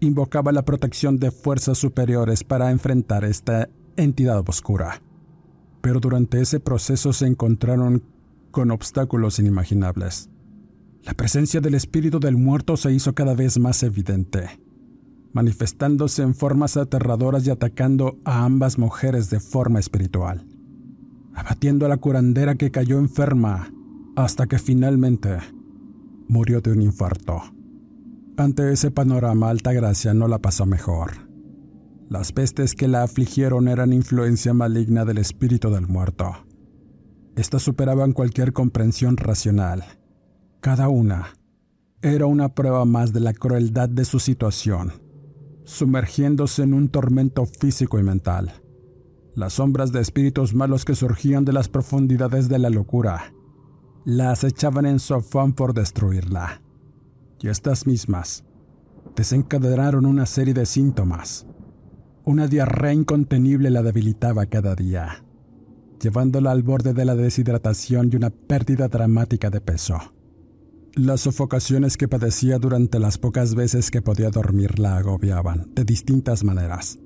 invocaba 0.00 0.50
la 0.50 0.64
protección 0.64 1.18
de 1.18 1.30
fuerzas 1.30 1.78
superiores 1.78 2.42
para 2.42 2.70
enfrentar 2.70 3.24
esta 3.24 3.68
entidad 3.96 4.42
oscura. 4.48 5.02
Pero 5.80 6.00
durante 6.00 6.40
ese 6.40 6.58
proceso 6.58 7.12
se 7.12 7.26
encontraron 7.26 8.02
con 8.50 8.70
obstáculos 8.70 9.38
inimaginables. 9.38 10.28
La 11.04 11.14
presencia 11.14 11.60
del 11.60 11.74
espíritu 11.74 12.18
del 12.18 12.36
muerto 12.36 12.76
se 12.76 12.92
hizo 12.92 13.14
cada 13.14 13.34
vez 13.34 13.58
más 13.58 13.82
evidente 13.82 14.61
manifestándose 15.32 16.22
en 16.22 16.34
formas 16.34 16.76
aterradoras 16.76 17.46
y 17.46 17.50
atacando 17.50 18.18
a 18.24 18.44
ambas 18.44 18.78
mujeres 18.78 19.30
de 19.30 19.40
forma 19.40 19.80
espiritual, 19.80 20.46
abatiendo 21.34 21.86
a 21.86 21.88
la 21.88 21.96
curandera 21.96 22.54
que 22.56 22.70
cayó 22.70 22.98
enferma 22.98 23.72
hasta 24.16 24.46
que 24.46 24.58
finalmente 24.58 25.38
murió 26.28 26.60
de 26.60 26.72
un 26.72 26.82
infarto. 26.82 27.42
Ante 28.36 28.72
ese 28.72 28.90
panorama, 28.90 29.50
Altagracia 29.50 30.14
no 30.14 30.28
la 30.28 30.38
pasó 30.38 30.66
mejor. 30.66 31.12
Las 32.08 32.32
pestes 32.32 32.74
que 32.74 32.88
la 32.88 33.02
afligieron 33.02 33.68
eran 33.68 33.92
influencia 33.92 34.52
maligna 34.52 35.04
del 35.04 35.18
espíritu 35.18 35.70
del 35.70 35.86
muerto. 35.86 36.32
Estas 37.36 37.62
superaban 37.62 38.12
cualquier 38.12 38.52
comprensión 38.52 39.16
racional. 39.16 39.84
Cada 40.60 40.88
una 40.88 41.28
era 42.02 42.26
una 42.26 42.50
prueba 42.54 42.84
más 42.84 43.14
de 43.14 43.20
la 43.20 43.32
crueldad 43.32 43.88
de 43.88 44.04
su 44.04 44.18
situación 44.18 45.01
sumergiéndose 45.64 46.62
en 46.62 46.74
un 46.74 46.88
tormento 46.88 47.46
físico 47.46 47.98
y 47.98 48.02
mental. 48.02 48.52
Las 49.34 49.54
sombras 49.54 49.92
de 49.92 50.00
espíritus 50.00 50.54
malos 50.54 50.84
que 50.84 50.94
surgían 50.94 51.44
de 51.44 51.52
las 51.52 51.68
profundidades 51.68 52.48
de 52.48 52.58
la 52.58 52.70
locura 52.70 53.32
la 54.04 54.32
acechaban 54.32 54.86
en 54.86 54.98
su 54.98 55.14
afán 55.14 55.52
por 55.52 55.74
destruirla. 55.74 56.60
Y 57.40 57.48
estas 57.48 57.86
mismas 57.86 58.44
desencadenaron 59.16 60.06
una 60.06 60.26
serie 60.26 60.54
de 60.54 60.66
síntomas. 60.66 61.46
Una 62.24 62.46
diarrea 62.46 62.92
incontenible 62.92 63.70
la 63.70 63.82
debilitaba 63.82 64.46
cada 64.46 64.74
día, 64.74 65.24
llevándola 66.00 66.52
al 66.52 66.62
borde 66.62 66.94
de 66.94 67.04
la 67.04 67.16
deshidratación 67.16 68.10
y 68.12 68.16
una 68.16 68.30
pérdida 68.30 68.88
dramática 68.88 69.50
de 69.50 69.60
peso. 69.60 69.98
Las 70.94 71.22
sofocaciones 71.22 71.96
que 71.96 72.06
padecía 72.06 72.58
durante 72.58 72.98
las 72.98 73.16
pocas 73.16 73.54
veces 73.54 73.90
que 73.90 74.02
podía 74.02 74.28
dormir 74.28 74.78
la 74.78 74.98
agobiaban, 74.98 75.72
de 75.74 75.84
distintas 75.84 76.44
maneras, 76.44 76.98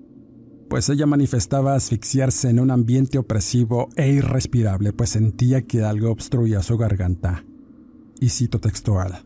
pues 0.69 0.89
ella 0.89 1.07
manifestaba 1.07 1.77
asfixiarse 1.77 2.51
en 2.51 2.59
un 2.59 2.73
ambiente 2.73 3.17
opresivo 3.17 3.89
e 3.95 4.11
irrespirable, 4.11 4.93
pues 4.93 5.11
sentía 5.11 5.63
que 5.63 5.85
algo 5.85 6.11
obstruía 6.11 6.63
su 6.63 6.77
garganta. 6.77 7.45
Y 8.19 8.31
cito 8.31 8.59
textual. 8.59 9.25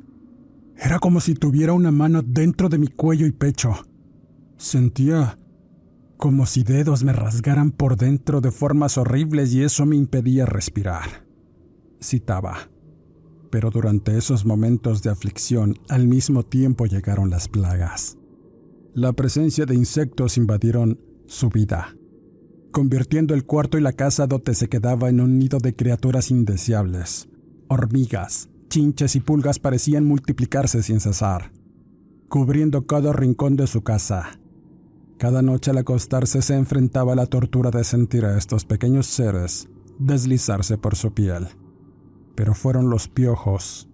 Era 0.76 0.99
como 0.99 1.21
si 1.21 1.33
tuviera 1.33 1.73
una 1.73 1.90
mano 1.90 2.21
dentro 2.21 2.69
de 2.69 2.76
mi 2.76 2.88
cuello 2.88 3.26
y 3.26 3.33
pecho. 3.33 3.73
Sentía 4.59 5.38
como 6.19 6.45
si 6.45 6.64
dedos 6.64 7.02
me 7.02 7.14
rasgaran 7.14 7.71
por 7.71 7.97
dentro 7.97 8.43
de 8.43 8.50
formas 8.50 8.99
horribles 8.99 9.55
y 9.55 9.62
eso 9.62 9.87
me 9.87 9.97
impedía 9.97 10.45
respirar. 10.45 11.25
Citaba 11.99 12.69
pero 13.50 13.71
durante 13.71 14.16
esos 14.16 14.47
momentos 14.47 15.02
de 15.02 15.11
aflicción 15.11 15.78
al 15.88 16.07
mismo 16.07 16.45
tiempo 16.45 16.87
llegaron 16.87 17.30
las 17.30 17.49
plagas. 17.49 18.16
La 18.95 19.12
presencia 19.12 19.66
de 19.66 19.75
insectos 19.75 20.37
invadieron 20.37 21.00
su 21.26 21.49
vida, 21.49 21.97
convirtiendo 22.71 23.35
el 23.35 23.45
cuarto 23.45 23.78
y 23.78 23.80
la 23.80 23.92
casa 23.92 24.26
donde 24.26 24.54
se 24.54 24.69
quedaba 24.69 25.09
en 25.09 25.21
un 25.21 25.38
nido 25.38 25.59
de 25.59 25.75
criaturas 25.75 26.30
indeseables. 26.30 27.28
Hormigas, 27.69 28.49
chinches 28.69 29.14
y 29.16 29.21
pulgas 29.21 29.59
parecían 29.59 30.04
multiplicarse 30.04 30.83
sin 30.83 31.00
cesar, 31.00 31.52
cubriendo 32.28 32.87
cada 32.87 33.12
rincón 33.12 33.57
de 33.57 33.66
su 33.66 33.83
casa. 33.83 34.40
Cada 35.19 35.42
noche 35.42 35.71
al 35.71 35.78
acostarse 35.78 36.40
se 36.42 36.54
enfrentaba 36.54 37.12
a 37.12 37.16
la 37.16 37.26
tortura 37.26 37.71
de 37.71 37.85
sentir 37.85 38.25
a 38.25 38.38
estos 38.38 38.64
pequeños 38.64 39.07
seres 39.07 39.69
deslizarse 39.99 40.78
por 40.78 40.97
su 40.97 41.12
piel 41.12 41.49
pero 42.40 42.54
fueron 42.54 42.88
los 42.88 43.06
piojos 43.06 43.87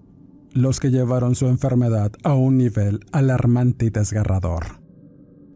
los 0.52 0.78
que 0.78 0.92
llevaron 0.92 1.34
su 1.34 1.48
enfermedad 1.48 2.12
a 2.22 2.34
un 2.34 2.58
nivel 2.58 3.00
alarmante 3.10 3.86
y 3.86 3.90
desgarrador. 3.90 4.80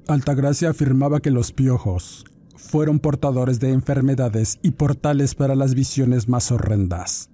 Altagracia 0.09 0.70
afirmaba 0.70 1.20
que 1.20 1.30
los 1.30 1.52
piojos 1.52 2.25
fueron 2.56 2.99
portadores 2.99 3.61
de 3.61 3.70
enfermedades 3.70 4.59
y 4.61 4.73
portales 4.73 5.37
para 5.37 5.54
las 5.54 5.76
visiones 5.76 6.28
más 6.28 6.50
horrendas. 6.50 7.30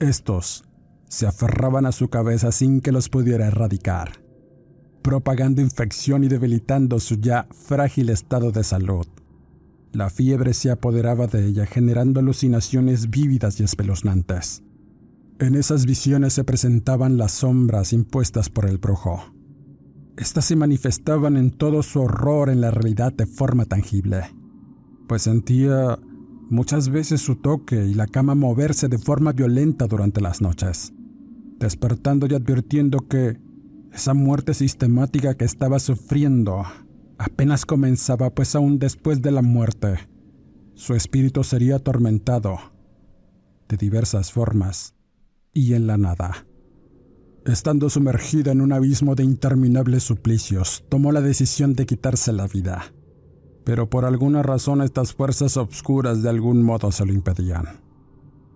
Estos 0.00 0.64
se 1.08 1.26
aferraban 1.26 1.86
a 1.86 1.92
su 1.92 2.10
cabeza 2.10 2.52
sin 2.52 2.82
que 2.82 2.92
los 2.92 3.08
pudiera 3.08 3.46
erradicar, 3.46 4.20
propagando 5.00 5.62
infección 5.62 6.24
y 6.24 6.28
debilitando 6.28 7.00
su 7.00 7.14
ya 7.14 7.46
frágil 7.52 8.10
estado 8.10 8.52
de 8.52 8.64
salud. 8.64 9.06
La 9.94 10.10
fiebre 10.10 10.52
se 10.52 10.72
apoderaba 10.72 11.28
de 11.28 11.46
ella 11.46 11.64
generando 11.64 12.18
alucinaciones 12.18 13.10
vívidas 13.10 13.60
y 13.60 13.62
espeluznantes. 13.62 14.64
En 15.40 15.56
esas 15.56 15.84
visiones 15.84 16.32
se 16.32 16.44
presentaban 16.44 17.16
las 17.16 17.32
sombras 17.32 17.92
impuestas 17.92 18.50
por 18.50 18.66
el 18.66 18.78
brujo. 18.78 19.34
Estas 20.16 20.44
se 20.44 20.54
manifestaban 20.54 21.36
en 21.36 21.50
todo 21.50 21.82
su 21.82 22.02
horror 22.02 22.50
en 22.50 22.60
la 22.60 22.70
realidad 22.70 23.12
de 23.12 23.26
forma 23.26 23.64
tangible, 23.64 24.22
pues 25.08 25.22
sentía 25.22 25.98
muchas 26.50 26.88
veces 26.88 27.20
su 27.20 27.34
toque 27.34 27.84
y 27.84 27.94
la 27.94 28.06
cama 28.06 28.36
moverse 28.36 28.88
de 28.88 28.98
forma 28.98 29.32
violenta 29.32 29.88
durante 29.88 30.20
las 30.20 30.40
noches, 30.40 30.92
despertando 31.58 32.28
y 32.28 32.34
advirtiendo 32.34 33.00
que 33.08 33.36
esa 33.92 34.14
muerte 34.14 34.54
sistemática 34.54 35.34
que 35.34 35.46
estaba 35.46 35.80
sufriendo 35.80 36.62
apenas 37.18 37.66
comenzaba, 37.66 38.30
pues 38.30 38.54
aún 38.54 38.78
después 38.78 39.20
de 39.20 39.32
la 39.32 39.42
muerte, 39.42 39.96
su 40.74 40.94
espíritu 40.94 41.42
sería 41.42 41.76
atormentado 41.76 42.56
de 43.68 43.76
diversas 43.76 44.30
formas 44.30 44.94
y 45.54 45.74
en 45.74 45.86
la 45.86 45.96
nada. 45.96 46.46
Estando 47.46 47.88
sumergida 47.88 48.52
en 48.52 48.60
un 48.60 48.72
abismo 48.72 49.14
de 49.14 49.22
interminables 49.22 50.02
suplicios, 50.02 50.84
tomó 50.88 51.12
la 51.12 51.20
decisión 51.20 51.74
de 51.74 51.86
quitarse 51.86 52.32
la 52.32 52.46
vida. 52.46 52.92
Pero 53.64 53.88
por 53.88 54.04
alguna 54.04 54.42
razón 54.42 54.82
estas 54.82 55.14
fuerzas 55.14 55.56
obscuras 55.56 56.22
de 56.22 56.28
algún 56.28 56.62
modo 56.62 56.90
se 56.90 57.06
lo 57.06 57.12
impedían. 57.12 57.80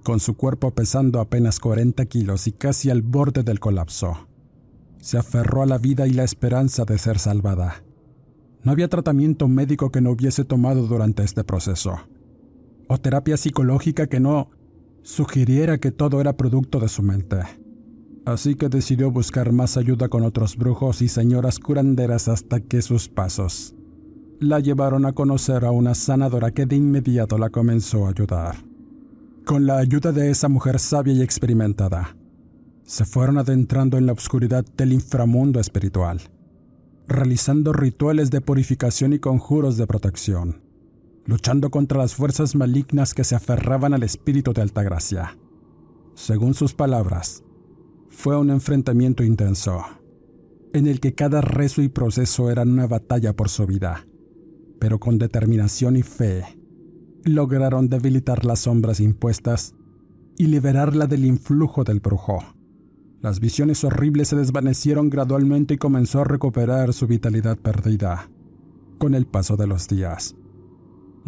Con 0.02 0.20
su 0.20 0.36
cuerpo 0.36 0.72
pesando 0.72 1.20
apenas 1.20 1.60
40 1.60 2.04
kilos 2.06 2.46
y 2.46 2.52
casi 2.52 2.90
al 2.90 3.02
borde 3.02 3.42
del 3.42 3.60
colapso, 3.60 4.28
se 5.00 5.18
aferró 5.18 5.62
a 5.62 5.66
la 5.66 5.78
vida 5.78 6.06
y 6.06 6.12
la 6.12 6.24
esperanza 6.24 6.84
de 6.84 6.98
ser 6.98 7.18
salvada. 7.18 7.84
No 8.62 8.72
había 8.72 8.88
tratamiento 8.88 9.48
médico 9.48 9.90
que 9.90 10.00
no 10.00 10.10
hubiese 10.10 10.44
tomado 10.44 10.86
durante 10.86 11.22
este 11.22 11.44
proceso, 11.44 12.00
o 12.88 12.98
terapia 12.98 13.36
psicológica 13.36 14.06
que 14.06 14.18
no 14.18 14.50
sugiriera 15.08 15.78
que 15.78 15.90
todo 15.90 16.20
era 16.20 16.36
producto 16.36 16.78
de 16.80 16.88
su 16.88 17.02
mente. 17.02 17.38
Así 18.26 18.56
que 18.56 18.68
decidió 18.68 19.10
buscar 19.10 19.52
más 19.52 19.78
ayuda 19.78 20.08
con 20.10 20.22
otros 20.22 20.54
brujos 20.56 21.00
y 21.00 21.08
señoras 21.08 21.58
curanderas 21.58 22.28
hasta 22.28 22.60
que 22.60 22.82
sus 22.82 23.08
pasos 23.08 23.74
la 24.38 24.60
llevaron 24.60 25.06
a 25.06 25.14
conocer 25.14 25.64
a 25.64 25.70
una 25.70 25.94
sanadora 25.94 26.50
que 26.50 26.66
de 26.66 26.76
inmediato 26.76 27.38
la 27.38 27.48
comenzó 27.48 28.06
a 28.06 28.10
ayudar. 28.10 28.56
Con 29.46 29.66
la 29.66 29.78
ayuda 29.78 30.12
de 30.12 30.30
esa 30.30 30.48
mujer 30.48 30.78
sabia 30.78 31.14
y 31.14 31.22
experimentada, 31.22 32.14
se 32.84 33.06
fueron 33.06 33.38
adentrando 33.38 33.96
en 33.96 34.04
la 34.04 34.12
oscuridad 34.12 34.64
del 34.76 34.92
inframundo 34.92 35.58
espiritual 35.58 36.20
realizando 37.08 37.72
rituales 37.72 38.30
de 38.30 38.42
purificación 38.42 39.14
y 39.14 39.18
conjuros 39.18 39.78
de 39.78 39.86
protección, 39.86 40.60
luchando 41.28 41.70
contra 41.70 41.98
las 41.98 42.14
fuerzas 42.14 42.56
malignas 42.56 43.12
que 43.12 43.22
se 43.22 43.34
aferraban 43.34 43.92
al 43.92 44.02
espíritu 44.02 44.54
de 44.54 44.62
Altagracia. 44.62 45.36
Según 46.14 46.54
sus 46.54 46.72
palabras, 46.72 47.44
fue 48.08 48.38
un 48.38 48.48
enfrentamiento 48.48 49.22
intenso, 49.22 49.84
en 50.72 50.86
el 50.86 51.00
que 51.00 51.14
cada 51.14 51.42
rezo 51.42 51.82
y 51.82 51.90
proceso 51.90 52.50
eran 52.50 52.70
una 52.70 52.86
batalla 52.86 53.36
por 53.36 53.50
su 53.50 53.66
vida, 53.66 54.06
pero 54.78 54.98
con 54.98 55.18
determinación 55.18 55.98
y 55.98 56.02
fe, 56.02 56.44
lograron 57.24 57.90
debilitar 57.90 58.46
las 58.46 58.60
sombras 58.60 58.98
impuestas 58.98 59.74
y 60.38 60.46
liberarla 60.46 61.06
del 61.06 61.26
influjo 61.26 61.84
del 61.84 62.00
brujo. 62.00 62.42
Las 63.20 63.38
visiones 63.38 63.84
horribles 63.84 64.28
se 64.28 64.36
desvanecieron 64.36 65.10
gradualmente 65.10 65.74
y 65.74 65.78
comenzó 65.78 66.22
a 66.22 66.24
recuperar 66.24 66.94
su 66.94 67.06
vitalidad 67.06 67.58
perdida 67.58 68.30
con 68.96 69.14
el 69.14 69.26
paso 69.26 69.58
de 69.58 69.66
los 69.66 69.88
días. 69.88 70.34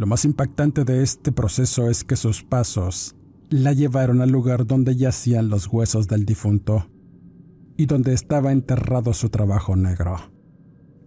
Lo 0.00 0.06
más 0.06 0.24
impactante 0.24 0.86
de 0.86 1.02
este 1.02 1.30
proceso 1.30 1.90
es 1.90 2.04
que 2.04 2.16
sus 2.16 2.42
pasos 2.42 3.16
la 3.50 3.74
llevaron 3.74 4.22
al 4.22 4.30
lugar 4.30 4.66
donde 4.66 4.96
yacían 4.96 5.50
los 5.50 5.66
huesos 5.66 6.08
del 6.08 6.24
difunto 6.24 6.86
y 7.76 7.84
donde 7.84 8.14
estaba 8.14 8.50
enterrado 8.50 9.12
su 9.12 9.28
trabajo 9.28 9.76
negro. 9.76 10.16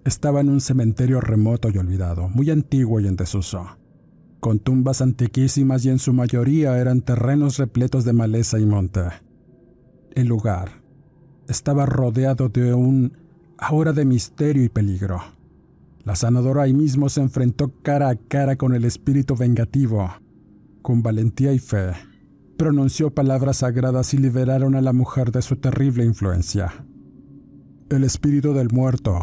Estaba 0.05 0.41
en 0.41 0.49
un 0.49 0.61
cementerio 0.61 1.21
remoto 1.21 1.71
y 1.71 1.77
olvidado, 1.79 2.29
muy 2.29 2.51
antiguo 2.51 2.99
y 2.99 3.07
en 3.07 3.15
desuso, 3.15 3.65
con 4.39 4.59
tumbas 4.59 5.01
antiquísimas 5.01 5.83
y 5.85 5.89
en 5.89 5.97
su 5.97 6.13
mayoría 6.13 6.77
eran 6.77 7.01
terrenos 7.01 7.57
repletos 7.57 8.05
de 8.05 8.13
maleza 8.13 8.59
y 8.59 8.67
monte. 8.67 9.05
El 10.13 10.27
lugar 10.27 10.83
estaba 11.47 11.87
rodeado 11.87 12.47
de 12.47 12.75
un 12.75 13.17
aura 13.57 13.91
de 13.91 14.05
misterio 14.05 14.63
y 14.63 14.69
peligro. 14.69 15.19
La 16.05 16.15
sanadora 16.15 16.63
ahí 16.63 16.73
mismo 16.73 17.07
se 17.07 17.21
enfrentó 17.21 17.71
cara 17.81 18.09
a 18.09 18.15
cara 18.15 18.57
con 18.57 18.73
el 18.73 18.83
espíritu 18.83 19.35
vengativo. 19.35 20.09
Con 20.81 21.01
valentía 21.01 21.53
y 21.53 21.59
fe, 21.59 21.93
pronunció 22.57 23.13
palabras 23.13 23.57
sagradas 23.57 24.13
y 24.13 24.17
liberaron 24.17 24.75
a 24.75 24.81
la 24.81 24.91
mujer 24.91 25.31
de 25.31 25.41
su 25.41 25.55
terrible 25.55 26.03
influencia. 26.03 26.85
El 27.89 28.03
espíritu 28.03 28.53
del 28.53 28.69
muerto 28.69 29.21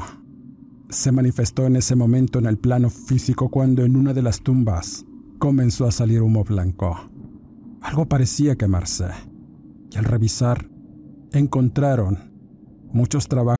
se 0.88 1.12
manifestó 1.12 1.66
en 1.66 1.76
ese 1.76 1.96
momento 1.96 2.38
en 2.38 2.46
el 2.46 2.56
plano 2.56 2.88
físico 2.88 3.50
cuando 3.50 3.84
en 3.84 3.94
una 3.94 4.14
de 4.14 4.22
las 4.22 4.40
tumbas 4.40 5.04
comenzó 5.38 5.86
a 5.86 5.92
salir 5.92 6.22
humo 6.22 6.44
blanco. 6.44 7.10
Algo 7.82 8.06
parecía 8.06 8.56
quemarse, 8.56 9.06
y 9.90 9.98
al 9.98 10.04
revisar 10.04 10.68
encontraron 11.32 12.32
muchos 12.92 13.28
trabajos. 13.28 13.59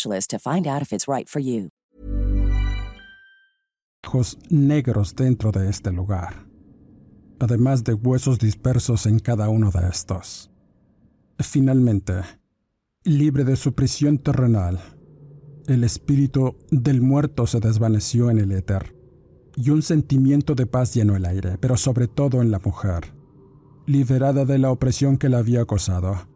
to 0.27 0.39
find 0.39 0.67
out 0.67 0.81
if 0.81 0.91
it's 0.91 1.07
right 1.07 1.27
for 1.27 1.41
you. 1.41 1.69
Negros 4.49 5.15
dentro 5.15 5.51
de 5.51 5.69
este 5.69 5.91
lugar, 5.91 6.45
además 7.39 7.83
de 7.83 7.93
huesos 7.93 8.39
dispersos 8.39 9.05
en 9.05 9.19
cada 9.19 9.47
uno 9.47 9.71
de 9.71 9.87
estos. 9.87 10.49
Finalmente, 11.39 12.13
libre 13.03 13.45
de 13.45 13.55
su 13.55 13.73
prisión 13.73 14.17
terrenal, 14.17 14.79
el 15.67 15.83
espíritu 15.83 16.57
del 16.71 17.01
muerto 17.01 17.47
se 17.47 17.59
desvaneció 17.59 18.29
en 18.29 18.39
el 18.39 18.51
éter, 18.51 18.95
y 19.55 19.69
un 19.69 19.81
sentimiento 19.81 20.55
de 20.55 20.65
paz 20.65 20.93
llenó 20.93 21.15
el 21.15 21.25
aire, 21.25 21.57
pero 21.59 21.77
sobre 21.77 22.07
todo 22.07 22.41
en 22.41 22.51
la 22.51 22.59
mujer, 22.59 23.13
liberada 23.85 24.45
de 24.45 24.57
la 24.57 24.71
opresión 24.71 25.17
que 25.17 25.29
la 25.29 25.37
había 25.37 25.61
acosado 25.61 26.30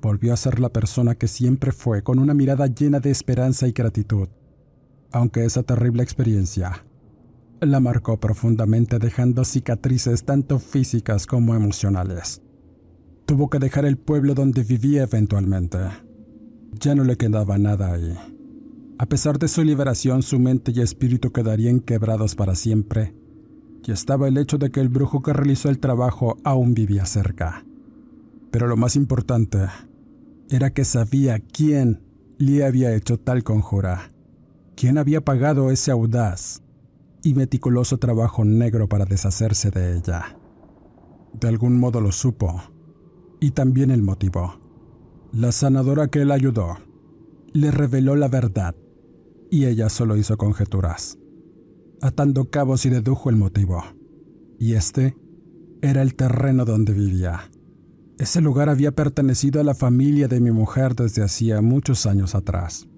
volvió 0.00 0.32
a 0.32 0.36
ser 0.36 0.60
la 0.60 0.68
persona 0.68 1.14
que 1.14 1.28
siempre 1.28 1.72
fue, 1.72 2.02
con 2.02 2.18
una 2.18 2.34
mirada 2.34 2.66
llena 2.66 3.00
de 3.00 3.10
esperanza 3.10 3.66
y 3.66 3.72
gratitud, 3.72 4.28
aunque 5.12 5.44
esa 5.44 5.62
terrible 5.62 6.02
experiencia 6.02 6.84
la 7.60 7.80
marcó 7.80 8.18
profundamente 8.20 8.98
dejando 8.98 9.44
cicatrices 9.44 10.24
tanto 10.24 10.58
físicas 10.58 11.26
como 11.26 11.54
emocionales. 11.54 12.42
Tuvo 13.24 13.48
que 13.48 13.58
dejar 13.58 13.86
el 13.86 13.96
pueblo 13.96 14.34
donde 14.34 14.62
vivía 14.62 15.04
eventualmente. 15.04 15.78
Ya 16.78 16.94
no 16.94 17.04
le 17.04 17.16
quedaba 17.16 17.58
nada 17.58 17.92
ahí. 17.92 18.14
A 18.98 19.06
pesar 19.06 19.38
de 19.38 19.48
su 19.48 19.62
liberación, 19.62 20.22
su 20.22 20.38
mente 20.38 20.72
y 20.74 20.80
espíritu 20.80 21.32
quedarían 21.32 21.80
quebrados 21.80 22.34
para 22.34 22.54
siempre, 22.54 23.14
y 23.84 23.92
estaba 23.92 24.28
el 24.28 24.36
hecho 24.36 24.58
de 24.58 24.70
que 24.70 24.80
el 24.80 24.88
brujo 24.88 25.22
que 25.22 25.32
realizó 25.32 25.68
el 25.68 25.78
trabajo 25.78 26.38
aún 26.44 26.74
vivía 26.74 27.06
cerca. 27.06 27.64
Pero 28.50 28.66
lo 28.66 28.76
más 28.76 28.96
importante 28.96 29.58
era 30.50 30.70
que 30.72 30.84
sabía 30.84 31.40
quién 31.40 32.02
le 32.38 32.64
había 32.64 32.94
hecho 32.94 33.18
tal 33.18 33.42
conjura, 33.42 34.12
quién 34.76 34.98
había 34.98 35.24
pagado 35.24 35.70
ese 35.70 35.90
audaz 35.90 36.62
y 37.22 37.34
meticuloso 37.34 37.98
trabajo 37.98 38.44
negro 38.44 38.88
para 38.88 39.04
deshacerse 39.04 39.70
de 39.70 39.96
ella. 39.96 40.38
De 41.32 41.48
algún 41.48 41.78
modo 41.78 42.00
lo 42.00 42.12
supo, 42.12 42.62
y 43.40 43.50
también 43.50 43.90
el 43.90 44.02
motivo. 44.02 44.60
La 45.32 45.52
sanadora 45.52 46.08
que 46.08 46.22
él 46.22 46.30
ayudó 46.30 46.76
le 47.52 47.70
reveló 47.70 48.14
la 48.16 48.28
verdad, 48.28 48.74
y 49.50 49.66
ella 49.66 49.88
solo 49.88 50.16
hizo 50.16 50.36
conjeturas, 50.36 51.18
atando 52.00 52.50
cabos 52.50 52.86
y 52.86 52.90
dedujo 52.90 53.30
el 53.30 53.36
motivo. 53.36 53.82
Y 54.58 54.74
este 54.74 55.16
era 55.82 56.02
el 56.02 56.14
terreno 56.14 56.64
donde 56.64 56.92
vivía. 56.92 57.50
Ese 58.18 58.40
lugar 58.40 58.70
había 58.70 58.92
pertenecido 58.92 59.60
a 59.60 59.64
la 59.64 59.74
familia 59.74 60.26
de 60.26 60.40
mi 60.40 60.50
mujer 60.50 60.94
desde 60.94 61.22
hacía 61.22 61.60
muchos 61.60 62.06
años 62.06 62.34
atrás. 62.34 62.88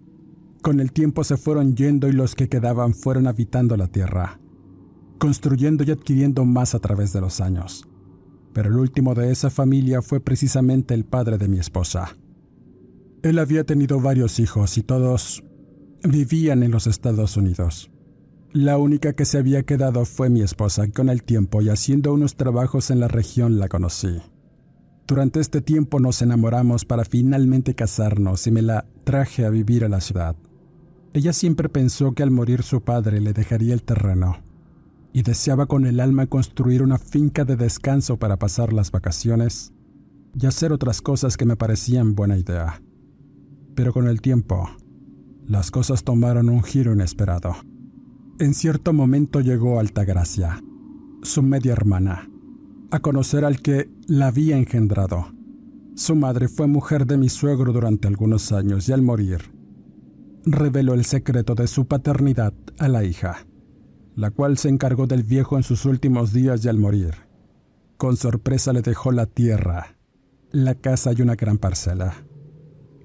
Con 0.63 0.79
el 0.79 0.93
tiempo 0.93 1.25
se 1.25 1.37
fueron 1.37 1.75
yendo 1.75 2.09
y 2.09 2.13
los 2.13 2.37
que 2.37 2.49
quedaban 2.49 2.95
fueron 2.95 3.27
habitando 3.27 3.77
la 3.77 3.89
tierra, 3.89 4.39
construyendo 5.19 5.83
y 5.83 5.91
adquiriendo 5.91 6.45
más 6.45 6.77
a 6.77 6.79
través 6.79 7.13
de 7.13 7.21
los 7.21 7.41
años. 7.41 7.89
Pero 8.53 8.69
el 8.71 8.77
último 8.77 9.15
de 9.15 9.33
esa 9.33 9.51
familia 9.51 10.03
fue 10.03 10.21
precisamente 10.21 10.95
el 10.95 11.05
padre 11.05 11.37
de 11.37 11.49
mi 11.49 11.59
esposa. 11.59 12.17
Él 13.23 13.41
había 13.41 13.65
tenido 13.65 14.01
varios 14.01 14.39
hijos 14.39 14.79
y 14.79 14.83
todos 14.83 15.43
vivían 16.05 16.63
en 16.63 16.71
los 16.71 16.87
Estados 16.87 17.37
Unidos. 17.37 17.91
La 18.53 18.79
única 18.79 19.15
que 19.15 19.25
se 19.25 19.39
había 19.39 19.65
quedado 19.65 20.05
fue 20.05 20.31
mi 20.31 20.43
esposa 20.43 20.87
y 20.87 20.91
con 20.93 21.09
el 21.09 21.25
tiempo 21.25 21.61
y 21.61 21.71
haciendo 21.71 22.13
unos 22.15 22.37
trabajos 22.37 22.91
en 22.93 23.01
la 23.01 23.09
región 23.09 23.59
la 23.59 23.69
conocí. 23.69 24.21
Durante 25.09 25.41
este 25.41 25.63
tiempo 25.63 26.01
nos 26.01 26.21
enamoramos 26.21 26.85
para 26.85 27.03
finalmente 27.03 27.75
casarnos 27.75 28.47
y 28.47 28.51
me 28.51 28.61
la 28.61 28.85
traje 29.05 29.47
a 29.47 29.49
vivir 29.49 29.83
a 29.87 29.89
la 29.89 30.03
ciudad. 30.03 30.37
Ella 31.15 31.33
siempre 31.33 31.71
pensó 31.71 32.13
que 32.13 32.23
al 32.23 32.31
morir 32.31 32.63
su 32.63 32.83
padre 32.83 33.23
le 33.23 33.33
dejaría 33.33 33.73
el 33.73 33.83
terreno 33.83 34.37
y 35.15 35.23
deseaba 35.23 35.65
con 35.65 35.87
el 35.87 36.01
alma 36.01 36.27
construir 36.27 36.83
una 36.83 36.99
finca 36.99 37.47
de 37.47 37.57
descanso 37.57 38.19
para 38.19 38.37
pasar 38.37 38.75
las 38.75 38.91
vacaciones 38.91 39.73
y 40.39 40.45
hacer 40.45 40.75
otras 40.75 41.01
cosas 41.01 41.39
que 41.39 41.47
me 41.47 41.57
parecían 41.57 42.15
buena 42.15 42.37
idea. 42.37 42.83
Pero 43.75 43.95
con 43.95 44.09
el 44.09 44.21
tiempo, 44.21 44.69
las 45.47 45.71
cosas 45.71 46.05
tomaron 46.05 46.51
un 46.51 46.63
giro 46.63 46.93
inesperado. 46.93 47.57
En 48.39 48.53
cierto 48.53 48.93
momento 48.93 49.41
llegó 49.41 49.81
Altagracia, 49.81 50.63
su 51.23 51.43
media 51.43 51.73
hermana, 51.73 52.29
a 52.91 53.01
conocer 53.01 53.45
al 53.45 53.61
que 53.61 53.91
la 54.07 54.29
había 54.29 54.57
engendrado. 54.57 55.33
Su 55.95 56.15
madre 56.15 56.49
fue 56.49 56.67
mujer 56.67 57.07
de 57.07 57.19
mi 57.19 57.29
suegro 57.29 57.73
durante 57.73 58.09
algunos 58.09 58.53
años 58.53 58.89
y 58.89 58.93
al 58.93 59.03
morir, 59.03 59.53
reveló 60.45 60.95
el 60.95 61.05
secreto 61.05 61.55
de 61.55 61.67
su 61.67 61.87
paternidad 61.87 62.55
a 62.79 62.89
la 62.89 63.05
hija, 63.05 63.47
la 64.15 64.31
cual 64.31 64.57
se 64.57 64.69
encargó 64.69 65.07
del 65.07 65.23
viejo 65.23 65.57
en 65.57 65.65
sus 65.65 65.85
últimos 65.85 66.33
días 66.33 66.65
y 66.65 66.69
al 66.69 66.79
morir. 66.79 67.15
Con 67.99 68.17
sorpresa 68.17 68.73
le 68.73 68.81
dejó 68.81 69.13
la 69.13 69.27
tierra, 69.27 69.97
la 70.51 70.75
casa 70.75 71.13
y 71.13 71.21
una 71.21 71.35
gran 71.35 71.59
parcela. 71.59 72.15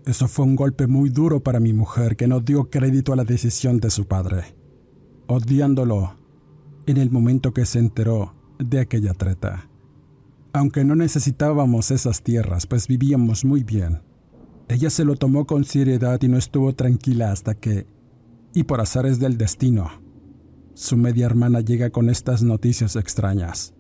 Eso 0.06 0.28
fue 0.28 0.46
un 0.46 0.56
golpe 0.56 0.88
muy 0.88 1.10
duro 1.10 1.42
para 1.42 1.60
mi 1.60 1.74
mujer 1.74 2.16
que 2.16 2.28
no 2.28 2.40
dio 2.40 2.70
crédito 2.70 3.12
a 3.12 3.16
la 3.16 3.24
decisión 3.24 3.80
de 3.80 3.90
su 3.90 4.06
padre, 4.06 4.56
odiándolo 5.28 6.16
en 6.86 6.98
el 6.98 7.10
momento 7.10 7.54
que 7.54 7.66
se 7.66 7.80
enteró 7.80 8.36
de 8.60 8.80
aquella 8.80 9.14
treta 9.14 9.70
aunque 10.54 10.84
no 10.86 10.96
necesitábamos 10.96 11.90
esas 11.90 12.22
tierras, 12.22 12.68
pues 12.68 12.88
vivíamos 12.88 13.44
muy 13.44 13.64
bien. 13.64 14.02
Ella 14.70 14.90
se 14.90 15.04
lo 15.04 15.16
tomó 15.16 15.46
con 15.46 15.66
seriedad 15.66 16.22
y 16.22 16.28
no 16.28 16.38
estuvo 16.38 16.74
tranquila 16.74 17.32
hasta 17.32 17.56
que, 17.56 17.88
y 18.54 18.64
por 18.64 18.80
azares 18.80 19.20
del 19.20 19.38
destino, 19.38 19.90
su 20.76 20.96
media 20.96 21.26
hermana 21.26 21.60
llega 21.60 21.90
con 21.90 22.10
estas 22.10 22.44
noticias 22.44 22.96
extrañas. 22.96 23.74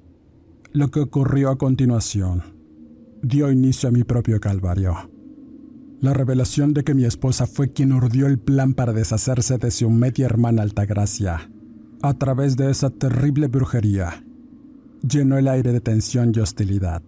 Lo 0.71 0.89
que 0.89 0.99
ocurrió 0.99 1.51
a 1.51 1.57
continuación 1.57 2.43
dio 3.21 3.51
inicio 3.51 3.89
a 3.89 3.91
mi 3.91 4.03
propio 4.03 4.39
calvario. 4.39 5.09
La 6.01 6.13
revelación 6.13 6.73
de 6.73 6.83
que 6.83 6.93
mi 6.93 7.05
esposa 7.05 7.47
fue 7.47 7.71
quien 7.71 7.93
urdió 7.93 8.27
el 8.27 8.37
plan 8.37 8.73
para 8.73 8.91
deshacerse 8.91 9.57
de 9.57 9.71
su 9.71 9.89
media 9.89 10.25
hermana 10.25 10.63
Altagracia, 10.63 11.49
a 12.01 12.13
través 12.15 12.57
de 12.57 12.69
esa 12.69 12.89
terrible 12.89 13.47
brujería, 13.47 14.25
llenó 15.07 15.37
el 15.37 15.47
aire 15.47 15.71
de 15.71 15.81
tensión 15.81 16.31
y 16.33 16.39
hostilidad. 16.39 17.01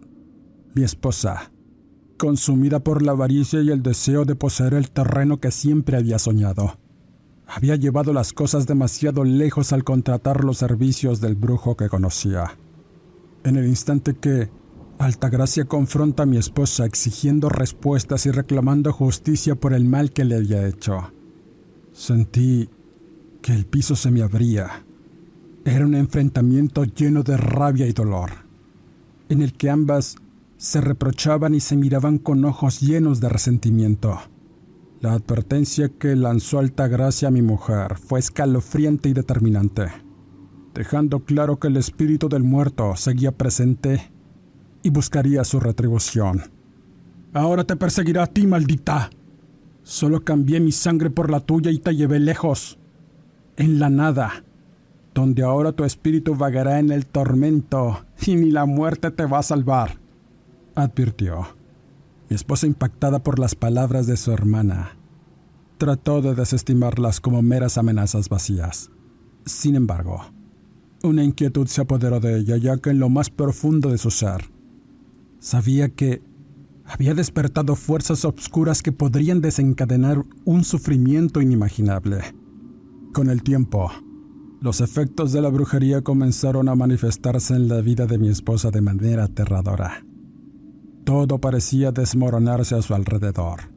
Mi 0.73 0.83
esposa, 0.83 1.51
consumida 2.17 2.81
por 2.81 3.01
la 3.01 3.13
avaricia 3.13 3.61
y 3.61 3.71
el 3.71 3.81
deseo 3.81 4.25
de 4.25 4.35
poseer 4.35 4.73
el 4.73 4.91
terreno 4.91 5.39
que 5.39 5.51
siempre 5.51 5.97
había 5.97 6.19
soñado, 6.19 6.77
había 7.47 7.75
llevado 7.75 8.11
las 8.11 8.33
cosas 8.33 8.67
demasiado 8.67 9.23
lejos 9.23 9.71
al 9.71 9.83
contratar 9.83 10.43
los 10.43 10.57
servicios 10.57 11.21
del 11.21 11.35
brujo 11.35 11.77
que 11.77 11.89
conocía. 11.89 12.57
En 13.43 13.55
el 13.55 13.67
instante 13.67 14.15
que 14.15 14.49
Altagracia 14.97 15.65
confronta 15.65 16.23
a 16.23 16.25
mi 16.25 16.37
esposa 16.37 16.85
exigiendo 16.85 17.49
respuestas 17.49 18.25
y 18.25 18.31
reclamando 18.31 18.93
justicia 18.93 19.55
por 19.55 19.73
el 19.73 19.83
mal 19.83 20.11
que 20.11 20.23
le 20.23 20.35
había 20.35 20.65
hecho, 20.65 21.11
sentí 21.91 22.69
que 23.41 23.53
el 23.53 23.65
piso 23.65 23.97
se 23.97 24.09
me 24.09 24.21
abría 24.21 24.84
era 25.65 25.83
un 25.83 25.95
enfrentamiento 25.95 26.83
lleno 26.83 27.23
de 27.23 27.37
rabia 27.37 27.87
y 27.87 27.91
dolor, 27.91 28.31
en 29.29 29.41
el 29.41 29.53
que 29.53 29.71
ambas 29.71 30.15
se 30.57 30.79
reprochaban 30.79 31.55
y 31.55 31.59
se 31.59 31.75
miraban 31.75 32.19
con 32.19 32.45
ojos 32.45 32.81
llenos 32.81 33.19
de 33.19 33.29
resentimiento. 33.29 34.19
La 35.01 35.13
advertencia 35.13 35.89
que 35.89 36.15
lanzó 36.15 36.59
Altagracia 36.59 37.29
a 37.29 37.31
mi 37.31 37.41
mujer 37.41 37.97
fue 37.97 38.19
escalofriante 38.19 39.09
y 39.09 39.13
determinante, 39.13 39.87
dejando 40.75 41.21
claro 41.25 41.59
que 41.59 41.67
el 41.67 41.77
espíritu 41.77 42.29
del 42.29 42.43
muerto 42.43 42.95
seguía 42.95 43.31
presente 43.31 44.11
y 44.83 44.91
buscaría 44.91 45.43
su 45.43 45.59
retribución. 45.59 46.43
Ahora 47.33 47.63
te 47.63 47.75
perseguirá 47.75 48.23
a 48.23 48.27
ti, 48.27 48.45
maldita. 48.45 49.09
Solo 49.81 50.23
cambié 50.23 50.59
mi 50.59 50.71
sangre 50.71 51.09
por 51.09 51.31
la 51.31 51.39
tuya 51.39 51.71
y 51.71 51.79
te 51.79 51.95
llevé 51.95 52.19
lejos, 52.19 52.77
en 53.57 53.79
la 53.79 53.89
nada, 53.89 54.44
donde 55.15 55.43
ahora 55.43 55.71
tu 55.71 55.85
espíritu 55.85 56.35
vagará 56.35 56.77
en 56.77 56.91
el 56.91 57.05
tormento 57.05 58.05
y 58.27 58.35
ni 58.35 58.51
la 58.51 58.65
muerte 58.65 59.11
te 59.11 59.25
va 59.25 59.39
a 59.39 59.43
salvar, 59.43 59.97
advirtió. 60.75 61.47
Mi 62.29 62.35
esposa, 62.35 62.67
impactada 62.67 63.23
por 63.23 63.39
las 63.39 63.55
palabras 63.55 64.07
de 64.07 64.17
su 64.17 64.31
hermana, 64.33 64.97
trató 65.77 66.21
de 66.21 66.35
desestimarlas 66.35 67.21
como 67.21 67.41
meras 67.41 67.77
amenazas 67.77 68.27
vacías. 68.27 68.91
Sin 69.45 69.75
embargo, 69.75 70.21
una 71.01 71.23
inquietud 71.23 71.67
se 71.67 71.81
apoderó 71.81 72.19
de 72.19 72.39
ella, 72.39 72.57
ya 72.57 72.77
que 72.77 72.89
en 72.89 72.99
lo 72.99 73.09
más 73.09 73.29
profundo 73.29 73.89
de 73.89 73.97
su 73.97 74.11
ser, 74.11 74.49
sabía 75.39 75.89
que 75.89 76.21
había 76.83 77.13
despertado 77.13 77.75
fuerzas 77.77 78.25
obscuras 78.25 78.81
que 78.81 78.91
podrían 78.91 79.39
desencadenar 79.39 80.25
un 80.43 80.65
sufrimiento 80.65 81.41
inimaginable. 81.41 82.35
Con 83.13 83.29
el 83.29 83.43
tiempo, 83.43 83.91
los 84.65 84.81
efectos 84.81 85.31
de 85.31 85.41
la 85.41 85.49
brujería 85.49 86.01
comenzaron 86.01 86.69
a 86.69 86.75
manifestarse 86.75 87.53
en 87.53 87.67
la 87.67 87.81
vida 87.81 88.07
de 88.07 88.17
mi 88.17 88.29
esposa 88.29 88.71
de 88.71 88.81
manera 88.81 89.25
aterradora. 89.25 90.03
Todo 91.03 91.37
parecía 91.37 91.91
desmoronarse 91.91 92.73
a 92.73 92.81
su 92.81 92.95
alrededor. 92.95 93.71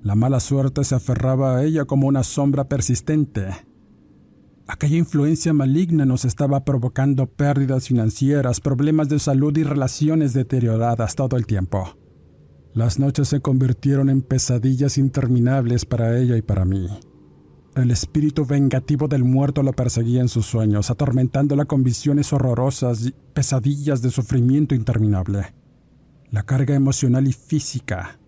La 0.00 0.14
mala 0.14 0.40
suerte 0.40 0.84
se 0.84 0.94
aferraba 0.94 1.58
a 1.58 1.64
ella 1.64 1.84
como 1.84 2.06
una 2.06 2.22
sombra 2.22 2.64
persistente. 2.66 3.46
Aquella 4.66 4.96
influencia 4.96 5.52
maligna 5.52 6.06
nos 6.06 6.24
estaba 6.24 6.64
provocando 6.64 7.26
pérdidas 7.26 7.88
financieras, 7.88 8.58
problemas 8.58 9.10
de 9.10 9.18
salud 9.18 9.54
y 9.58 9.64
relaciones 9.64 10.32
deterioradas 10.32 11.14
todo 11.14 11.36
el 11.36 11.44
tiempo. 11.44 11.98
Las 12.72 12.98
noches 12.98 13.28
se 13.28 13.40
convirtieron 13.40 14.08
en 14.08 14.22
pesadillas 14.22 14.96
interminables 14.96 15.84
para 15.84 16.18
ella 16.18 16.38
y 16.38 16.42
para 16.42 16.64
mí. 16.64 16.88
El 17.74 17.90
espíritu 17.90 18.44
vengativo 18.44 19.08
del 19.08 19.24
muerto 19.24 19.62
la 19.62 19.72
perseguía 19.72 20.20
en 20.20 20.28
sus 20.28 20.44
sueños, 20.44 20.90
atormentándola 20.90 21.64
con 21.64 21.82
visiones 21.82 22.30
horrorosas 22.34 23.06
y 23.06 23.14
pesadillas 23.32 24.02
de 24.02 24.10
sufrimiento 24.10 24.74
interminable. 24.74 25.54
La 26.30 26.42
carga 26.42 26.74
emocional 26.74 27.26
y 27.26 27.32
física 27.32 28.18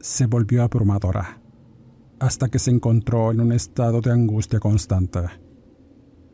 se 0.00 0.24
volvió 0.24 0.62
abrumadora, 0.62 1.38
hasta 2.18 2.48
que 2.48 2.58
se 2.58 2.70
encontró 2.70 3.30
en 3.30 3.40
un 3.40 3.52
estado 3.52 4.00
de 4.00 4.10
angustia 4.10 4.58
constante. 4.58 5.20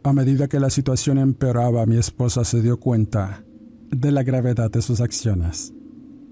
A 0.04 0.12
medida 0.12 0.46
que 0.46 0.60
la 0.60 0.70
situación 0.70 1.18
empeoraba, 1.18 1.86
mi 1.86 1.96
esposa 1.96 2.44
se 2.44 2.62
dio 2.62 2.78
cuenta 2.78 3.44
de 3.90 4.12
la 4.12 4.22
gravedad 4.22 4.70
de 4.70 4.80
sus 4.80 5.00
acciones 5.00 5.74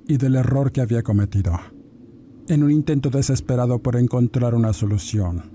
y 0.06 0.18
del 0.18 0.36
error 0.36 0.70
que 0.70 0.82
había 0.82 1.02
cometido. 1.02 1.58
En 2.46 2.62
un 2.62 2.70
intento 2.70 3.10
desesperado 3.10 3.80
por 3.80 3.96
encontrar 3.96 4.54
una 4.54 4.72
solución, 4.72 5.51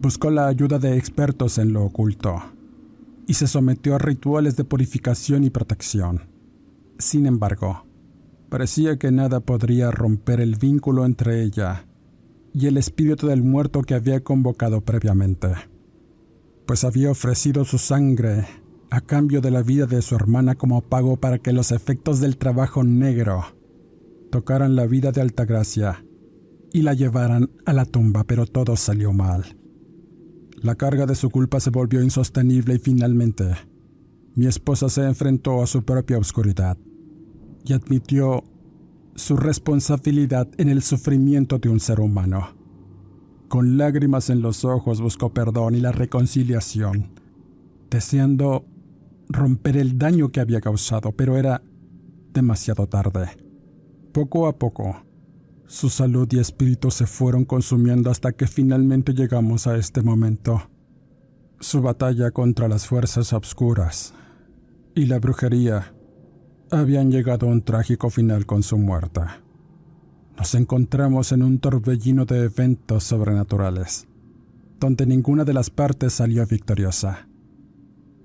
buscó 0.00 0.30
la 0.30 0.46
ayuda 0.46 0.78
de 0.78 0.96
expertos 0.96 1.58
en 1.58 1.72
lo 1.72 1.84
oculto 1.84 2.42
y 3.26 3.34
se 3.34 3.46
sometió 3.46 3.94
a 3.94 3.98
rituales 3.98 4.56
de 4.56 4.64
purificación 4.64 5.44
y 5.44 5.50
protección. 5.50 6.28
Sin 6.98 7.26
embargo, 7.26 7.84
parecía 8.48 8.98
que 8.98 9.12
nada 9.12 9.40
podría 9.40 9.90
romper 9.90 10.40
el 10.40 10.56
vínculo 10.56 11.04
entre 11.04 11.42
ella 11.42 11.86
y 12.52 12.66
el 12.66 12.78
espíritu 12.78 13.28
del 13.28 13.42
muerto 13.42 13.82
que 13.82 13.94
había 13.94 14.24
convocado 14.24 14.80
previamente. 14.80 15.48
pues 16.66 16.84
había 16.84 17.10
ofrecido 17.10 17.64
su 17.64 17.78
sangre 17.78 18.46
a 18.90 19.00
cambio 19.00 19.40
de 19.40 19.50
la 19.50 19.62
vida 19.62 19.86
de 19.86 20.02
su 20.02 20.14
hermana 20.14 20.54
como 20.54 20.80
pago 20.82 21.16
para 21.16 21.38
que 21.38 21.52
los 21.52 21.72
efectos 21.72 22.20
del 22.20 22.36
trabajo 22.36 22.84
negro 22.84 23.44
tocaran 24.30 24.76
la 24.76 24.86
vida 24.86 25.10
de 25.10 25.20
Altagracia 25.20 26.04
y 26.72 26.82
la 26.82 26.94
llevaran 26.94 27.50
a 27.66 27.72
la 27.72 27.84
tumba, 27.84 28.22
pero 28.22 28.46
todo 28.46 28.76
salió 28.76 29.12
mal. 29.12 29.59
La 30.62 30.74
carga 30.74 31.06
de 31.06 31.14
su 31.14 31.30
culpa 31.30 31.58
se 31.58 31.70
volvió 31.70 32.02
insostenible 32.02 32.74
y 32.74 32.78
finalmente 32.78 33.54
mi 34.34 34.46
esposa 34.46 34.90
se 34.90 35.04
enfrentó 35.06 35.62
a 35.62 35.66
su 35.66 35.82
propia 35.84 36.18
oscuridad 36.18 36.76
y 37.64 37.72
admitió 37.72 38.44
su 39.14 39.36
responsabilidad 39.36 40.48
en 40.58 40.68
el 40.68 40.82
sufrimiento 40.82 41.58
de 41.58 41.70
un 41.70 41.80
ser 41.80 41.98
humano. 41.98 42.48
Con 43.48 43.78
lágrimas 43.78 44.28
en 44.28 44.42
los 44.42 44.64
ojos 44.64 45.00
buscó 45.00 45.32
perdón 45.32 45.74
y 45.74 45.80
la 45.80 45.92
reconciliación, 45.92 47.10
deseando 47.90 48.66
romper 49.28 49.78
el 49.78 49.98
daño 49.98 50.30
que 50.30 50.40
había 50.40 50.60
causado, 50.60 51.12
pero 51.12 51.36
era 51.36 51.62
demasiado 52.32 52.86
tarde. 52.86 53.28
Poco 54.12 54.46
a 54.46 54.58
poco, 54.58 55.02
su 55.70 55.88
salud 55.88 56.26
y 56.32 56.40
espíritu 56.40 56.90
se 56.90 57.06
fueron 57.06 57.44
consumiendo 57.44 58.10
hasta 58.10 58.32
que 58.32 58.48
finalmente 58.48 59.14
llegamos 59.14 59.68
a 59.68 59.76
este 59.76 60.02
momento. 60.02 60.68
Su 61.60 61.80
batalla 61.80 62.32
contra 62.32 62.66
las 62.66 62.88
fuerzas 62.88 63.32
obscuras 63.32 64.12
y 64.96 65.06
la 65.06 65.20
brujería 65.20 65.94
habían 66.72 67.12
llegado 67.12 67.46
a 67.46 67.50
un 67.50 67.62
trágico 67.62 68.10
final 68.10 68.46
con 68.46 68.64
su 68.64 68.78
muerte. 68.78 69.20
Nos 70.36 70.56
encontramos 70.56 71.30
en 71.30 71.44
un 71.44 71.60
torbellino 71.60 72.24
de 72.24 72.46
eventos 72.46 73.04
sobrenaturales, 73.04 74.08
donde 74.80 75.06
ninguna 75.06 75.44
de 75.44 75.54
las 75.54 75.70
partes 75.70 76.14
salió 76.14 76.44
victoriosa. 76.46 77.28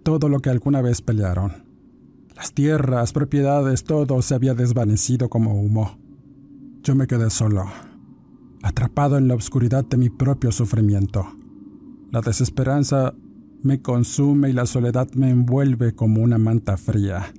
Todo 0.01 0.29
lo 0.29 0.39
que 0.39 0.49
alguna 0.49 0.81
vez 0.81 1.03
pelearon, 1.03 1.63
las 2.35 2.53
tierras, 2.53 3.13
propiedades, 3.13 3.83
todo 3.83 4.23
se 4.23 4.33
había 4.33 4.55
desvanecido 4.55 5.29
como 5.29 5.53
humo. 5.53 6.04
Yo 6.85 6.93
me 6.93 7.07
quedé 7.07 7.31
solo, 7.31 7.65
atrapado 8.61 9.17
en 9.17 9.27
la 9.27 9.33
oscuridad 9.33 9.83
de 9.85 9.97
mi 9.97 10.11
propio 10.11 10.51
sufrimiento. 10.51 11.25
La 12.11 12.21
desesperanza 12.21 13.15
me 13.63 13.81
consume 13.81 14.51
y 14.51 14.53
la 14.53 14.67
soledad 14.67 15.11
me 15.15 15.31
envuelve 15.31 15.95
como 15.95 16.21
una 16.21 16.37
manta 16.37 16.77
fría. 16.77 17.33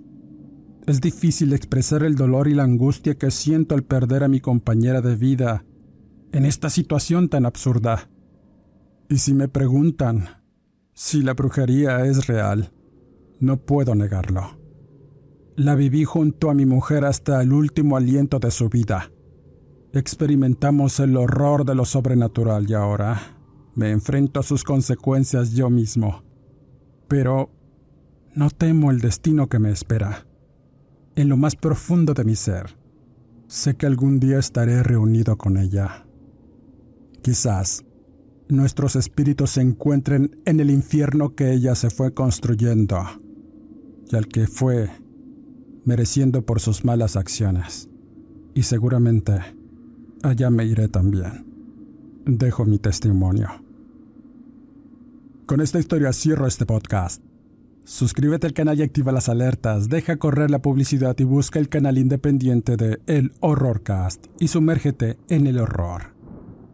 Es 0.88 1.00
difícil 1.00 1.52
expresar 1.52 2.02
el 2.02 2.16
dolor 2.16 2.48
y 2.48 2.54
la 2.54 2.64
angustia 2.64 3.14
que 3.14 3.30
siento 3.30 3.76
al 3.76 3.84
perder 3.84 4.24
a 4.24 4.28
mi 4.28 4.40
compañera 4.40 5.00
de 5.00 5.14
vida 5.14 5.64
en 6.32 6.44
esta 6.44 6.68
situación 6.68 7.28
tan 7.28 7.46
absurda. 7.46 8.10
Y 9.08 9.18
si 9.18 9.32
me 9.32 9.46
preguntan 9.46 10.24
si 10.92 11.22
la 11.22 11.34
brujería 11.34 12.04
es 12.04 12.26
real, 12.26 12.72
no 13.38 13.58
puedo 13.58 13.94
negarlo. 13.94 14.58
La 15.54 15.76
viví 15.76 16.02
junto 16.02 16.50
a 16.50 16.54
mi 16.54 16.66
mujer 16.66 17.04
hasta 17.04 17.40
el 17.40 17.52
último 17.52 17.96
aliento 17.96 18.40
de 18.40 18.50
su 18.50 18.68
vida. 18.68 19.12
Experimentamos 19.92 21.00
el 21.00 21.16
horror 21.16 21.64
de 21.64 21.74
lo 21.74 21.84
sobrenatural 21.84 22.68
y 22.68 22.74
ahora 22.74 23.36
me 23.74 23.90
enfrento 23.90 24.40
a 24.40 24.42
sus 24.42 24.64
consecuencias 24.64 25.52
yo 25.52 25.70
mismo. 25.70 26.22
Pero 27.08 27.50
no 28.34 28.50
temo 28.50 28.90
el 28.90 29.00
destino 29.00 29.48
que 29.48 29.58
me 29.58 29.70
espera. 29.70 30.26
En 31.14 31.28
lo 31.28 31.36
más 31.36 31.56
profundo 31.56 32.12
de 32.12 32.24
mi 32.24 32.36
ser, 32.36 32.76
sé 33.46 33.76
que 33.76 33.86
algún 33.86 34.20
día 34.20 34.38
estaré 34.38 34.82
reunido 34.82 35.38
con 35.38 35.56
ella. 35.56 36.06
Quizás 37.22 37.84
nuestros 38.48 38.96
espíritus 38.96 39.50
se 39.50 39.62
encuentren 39.62 40.40
en 40.44 40.60
el 40.60 40.70
infierno 40.70 41.34
que 41.34 41.52
ella 41.52 41.74
se 41.74 41.90
fue 41.90 42.12
construyendo 42.12 42.98
y 44.10 44.16
al 44.16 44.28
que 44.28 44.46
fue 44.46 44.90
mereciendo 45.84 46.44
por 46.44 46.60
sus 46.60 46.84
malas 46.84 47.16
acciones. 47.16 47.88
Y 48.54 48.62
seguramente 48.64 49.55
allá 50.22 50.50
me 50.50 50.64
iré 50.64 50.88
también. 50.88 51.44
Dejo 52.24 52.64
mi 52.64 52.78
testimonio. 52.78 53.48
Con 55.46 55.60
esta 55.60 55.78
historia 55.78 56.12
cierro 56.12 56.46
este 56.46 56.66
podcast. 56.66 57.22
Suscríbete 57.84 58.48
al 58.48 58.52
canal 58.52 58.78
y 58.80 58.82
activa 58.82 59.12
las 59.12 59.28
alertas, 59.28 59.88
deja 59.88 60.16
correr 60.16 60.50
la 60.50 60.60
publicidad 60.60 61.16
y 61.20 61.24
busca 61.24 61.60
el 61.60 61.68
canal 61.68 61.98
independiente 61.98 62.76
de 62.76 62.98
El 63.06 63.32
Horrorcast 63.38 64.26
y 64.40 64.48
sumérgete 64.48 65.18
en 65.28 65.46
el 65.46 65.60
horror. 65.60 66.14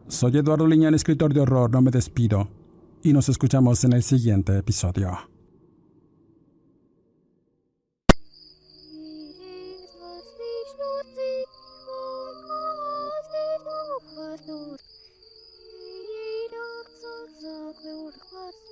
Soy 0.08 0.38
Eduardo 0.38 0.66
Liñán, 0.66 0.94
escritor 0.94 1.34
de 1.34 1.40
horror, 1.40 1.70
no 1.70 1.82
me 1.82 1.90
despido 1.90 2.48
y 3.02 3.12
nos 3.12 3.28
escuchamos 3.28 3.84
en 3.84 3.92
el 3.92 4.02
siguiente 4.02 4.56
episodio. 4.56 5.31
cold 18.02 18.18
closet. 18.18 18.71